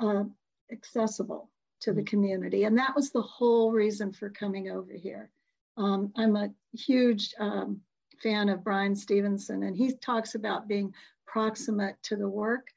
uh, 0.00 0.24
accessible 0.72 1.50
to 1.84 1.92
the 1.92 2.02
community. 2.02 2.64
And 2.64 2.76
that 2.78 2.96
was 2.96 3.10
the 3.10 3.22
whole 3.22 3.70
reason 3.70 4.12
for 4.12 4.30
coming 4.30 4.70
over 4.70 4.92
here. 4.92 5.30
Um, 5.76 6.12
I'm 6.16 6.34
a 6.36 6.50
huge 6.72 7.34
um, 7.38 7.80
fan 8.22 8.48
of 8.48 8.64
Bryan 8.64 8.96
Stevenson, 8.96 9.64
and 9.64 9.76
he 9.76 9.92
talks 9.92 10.34
about 10.34 10.66
being 10.66 10.94
proximate 11.26 11.96
to 12.04 12.16
the 12.16 12.28
work. 12.28 12.68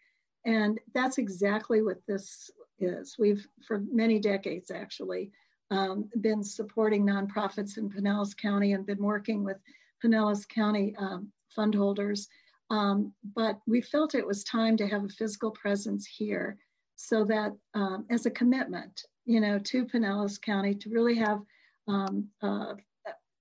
And 0.45 0.79
that's 0.93 1.17
exactly 1.17 1.81
what 1.81 2.05
this 2.05 2.51
is. 2.79 3.15
We've, 3.17 3.45
for 3.65 3.81
many 3.91 4.19
decades 4.19 4.71
actually, 4.71 5.31
um, 5.71 6.09
been 6.21 6.43
supporting 6.43 7.05
nonprofits 7.05 7.77
in 7.77 7.89
Pinellas 7.89 8.35
County 8.35 8.73
and 8.73 8.85
been 8.85 9.03
working 9.03 9.43
with 9.43 9.57
Pinellas 10.03 10.47
County 10.47 10.95
um, 10.97 11.31
fund 11.55 11.75
holders. 11.75 12.27
Um, 12.69 13.13
but 13.35 13.59
we 13.67 13.81
felt 13.81 14.15
it 14.15 14.27
was 14.27 14.43
time 14.43 14.75
to 14.77 14.87
have 14.87 15.05
a 15.05 15.09
physical 15.09 15.51
presence 15.51 16.05
here 16.05 16.57
so 16.97 17.23
that 17.23 17.55
um, 17.73 18.05
as 18.09 18.25
a 18.25 18.31
commitment, 18.31 19.05
you 19.25 19.39
know, 19.39 19.57
to 19.59 19.85
Pinellas 19.85 20.41
County 20.41 20.75
to 20.75 20.89
really 20.89 21.15
have 21.15 21.41
um, 21.87 22.27
uh, 22.41 22.73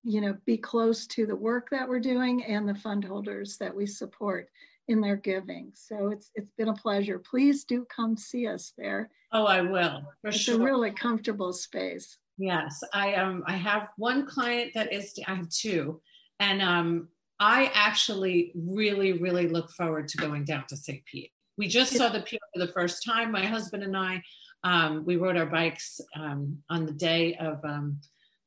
you 0.07 0.21
know, 0.21 0.37
be 0.45 0.57
close 0.57 1.05
to 1.05 1.25
the 1.25 1.35
work 1.35 1.69
that 1.69 1.87
we're 1.87 1.99
doing 1.99 2.43
and 2.45 2.67
the 2.67 2.75
fund 2.75 3.03
holders 3.03 3.57
that 3.57 3.75
we 3.75 3.85
support 3.85 4.47
in 4.87 5.01
their 5.01 5.17
giving. 5.17 5.69
So 5.73 6.09
it's 6.11 6.31
it's 6.33 6.51
been 6.57 6.69
a 6.69 6.73
pleasure. 6.73 7.19
Please 7.19 7.65
do 7.65 7.85
come 7.93 8.15
see 8.15 8.47
us 8.47 8.71
there. 8.77 9.09
Oh, 9.33 9.45
I 9.45 9.61
will. 9.61 10.03
For 10.21 10.29
it's 10.29 10.37
sure. 10.37 10.61
a 10.61 10.63
really 10.63 10.91
comfortable 10.91 11.51
space. 11.51 12.17
Yes, 12.37 12.81
I 12.93 13.15
um 13.15 13.43
I 13.47 13.57
have 13.57 13.89
one 13.97 14.25
client 14.25 14.71
that 14.75 14.93
is 14.93 15.13
I 15.27 15.35
have 15.35 15.49
two, 15.49 15.99
and 16.39 16.61
um 16.61 17.09
I 17.39 17.69
actually 17.73 18.53
really 18.55 19.13
really 19.13 19.49
look 19.49 19.71
forward 19.71 20.07
to 20.09 20.17
going 20.17 20.45
down 20.45 20.65
to 20.69 20.77
St. 20.77 21.03
Pete. 21.03 21.31
We 21.57 21.67
just 21.67 21.95
saw 21.95 22.09
the 22.09 22.21
pier 22.21 22.39
for 22.53 22.59
the 22.59 22.71
first 22.71 23.03
time. 23.03 23.31
My 23.31 23.45
husband 23.45 23.83
and 23.83 23.97
I, 23.97 24.21
um, 24.63 25.03
we 25.05 25.15
rode 25.15 25.37
our 25.37 25.45
bikes 25.45 25.99
um, 26.15 26.59
on 26.69 26.85
the 26.85 26.93
day 26.93 27.35
of 27.35 27.63
um, 27.63 27.99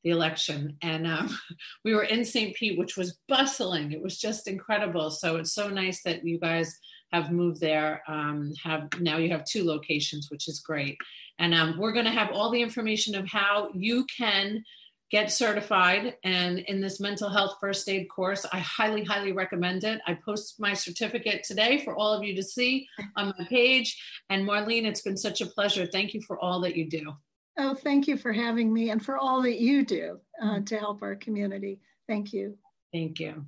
the 0.03 0.11
election. 0.11 0.77
And 0.81 1.05
um, 1.05 1.37
we 1.85 1.93
were 1.93 2.03
in 2.03 2.23
St. 2.25 2.55
Pete, 2.55 2.77
which 2.77 2.97
was 2.97 3.19
bustling. 3.27 3.91
It 3.91 4.01
was 4.01 4.17
just 4.17 4.47
incredible. 4.47 5.11
So 5.11 5.37
it's 5.37 5.53
so 5.53 5.69
nice 5.69 6.03
that 6.03 6.25
you 6.25 6.39
guys 6.39 6.77
have 7.11 7.31
moved 7.31 7.59
there. 7.59 8.01
Um, 8.07 8.53
have 8.63 8.87
now 8.99 9.17
you 9.17 9.29
have 9.31 9.45
two 9.45 9.65
locations, 9.65 10.29
which 10.31 10.47
is 10.47 10.59
great. 10.59 10.97
And 11.39 11.53
um, 11.53 11.77
we're 11.77 11.91
going 11.91 12.05
to 12.05 12.11
have 12.11 12.31
all 12.31 12.51
the 12.51 12.61
information 12.61 13.15
of 13.15 13.27
how 13.27 13.69
you 13.73 14.05
can 14.05 14.63
get 15.11 15.31
certified 15.31 16.15
and 16.23 16.59
in 16.59 16.81
this 16.81 16.99
mental 16.99 17.29
health 17.29 17.57
first 17.59 17.87
aid 17.89 18.07
course 18.09 18.45
i 18.53 18.59
highly 18.59 19.03
highly 19.03 19.31
recommend 19.33 19.83
it 19.83 19.99
i 20.07 20.13
post 20.25 20.59
my 20.59 20.73
certificate 20.73 21.43
today 21.43 21.83
for 21.83 21.95
all 21.95 22.13
of 22.13 22.23
you 22.23 22.35
to 22.35 22.43
see 22.43 22.87
on 23.17 23.33
my 23.37 23.45
page 23.45 24.01
and 24.29 24.47
marlene 24.47 24.85
it's 24.85 25.01
been 25.01 25.17
such 25.17 25.41
a 25.41 25.45
pleasure 25.45 25.85
thank 25.85 26.13
you 26.13 26.21
for 26.21 26.39
all 26.39 26.61
that 26.61 26.75
you 26.75 26.89
do 26.89 27.13
Oh, 27.57 27.75
thank 27.75 28.07
you 28.07 28.17
for 28.17 28.31
having 28.31 28.73
me 28.73 28.89
and 28.91 29.03
for 29.03 29.17
all 29.17 29.41
that 29.41 29.59
you 29.59 29.85
do 29.85 30.19
uh, 30.41 30.61
to 30.61 30.77
help 30.77 31.01
our 31.01 31.15
community. 31.15 31.79
Thank 32.07 32.33
you. 32.33 32.57
Thank 32.91 33.19
you. 33.19 33.45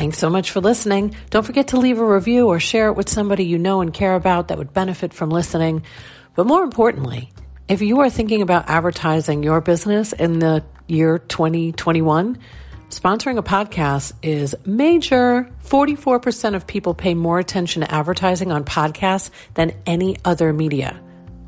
Thanks 0.00 0.16
so 0.16 0.30
much 0.30 0.50
for 0.50 0.62
listening. 0.62 1.14
Don't 1.28 1.44
forget 1.44 1.68
to 1.68 1.76
leave 1.76 1.98
a 1.98 2.06
review 2.06 2.48
or 2.48 2.58
share 2.58 2.86
it 2.88 2.94
with 2.94 3.10
somebody 3.10 3.44
you 3.44 3.58
know 3.58 3.82
and 3.82 3.92
care 3.92 4.14
about 4.14 4.48
that 4.48 4.56
would 4.56 4.72
benefit 4.72 5.12
from 5.12 5.28
listening. 5.28 5.82
But 6.34 6.46
more 6.46 6.62
importantly, 6.62 7.30
if 7.68 7.82
you 7.82 8.00
are 8.00 8.08
thinking 8.08 8.40
about 8.40 8.70
advertising 8.70 9.42
your 9.42 9.60
business 9.60 10.14
in 10.14 10.38
the 10.38 10.64
year 10.86 11.18
2021, 11.18 12.38
Sponsoring 12.88 13.36
a 13.36 13.42
podcast 13.42 14.14
is 14.22 14.56
major. 14.64 15.50
44% 15.64 16.54
of 16.54 16.66
people 16.66 16.94
pay 16.94 17.12
more 17.12 17.38
attention 17.38 17.82
to 17.82 17.94
advertising 17.94 18.50
on 18.50 18.64
podcasts 18.64 19.28
than 19.52 19.74
any 19.84 20.16
other 20.24 20.54
media. 20.54 20.98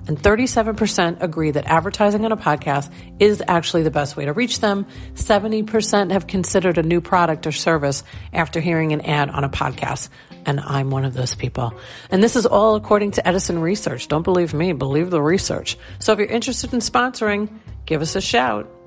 And 0.08 0.18
37% 0.18 1.22
agree 1.22 1.52
that 1.52 1.66
advertising 1.66 2.24
on 2.24 2.32
a 2.32 2.36
podcast 2.36 2.90
is 3.20 3.42
actually 3.46 3.82
the 3.82 3.90
best 3.90 4.16
way 4.16 4.24
to 4.24 4.32
reach 4.32 4.60
them. 4.60 4.86
70% 5.14 6.10
have 6.12 6.26
considered 6.26 6.78
a 6.78 6.82
new 6.82 7.00
product 7.00 7.46
or 7.46 7.52
service 7.52 8.02
after 8.32 8.60
hearing 8.60 8.92
an 8.92 9.02
ad 9.02 9.30
on 9.30 9.44
a 9.44 9.48
podcast. 9.48 10.08
And 10.44 10.58
I'm 10.58 10.90
one 10.90 11.04
of 11.04 11.14
those 11.14 11.34
people. 11.34 11.72
And 12.10 12.22
this 12.22 12.34
is 12.34 12.46
all 12.46 12.74
according 12.74 13.12
to 13.12 13.26
Edison 13.26 13.60
Research. 13.60 14.08
Don't 14.08 14.22
believe 14.22 14.52
me, 14.52 14.72
believe 14.72 15.10
the 15.10 15.22
research. 15.22 15.78
So 16.00 16.12
if 16.12 16.18
you're 16.18 16.28
interested 16.28 16.72
in 16.72 16.80
sponsoring, 16.80 17.48
give 17.86 18.02
us 18.02 18.16
a 18.16 18.20
shout. 18.20 18.81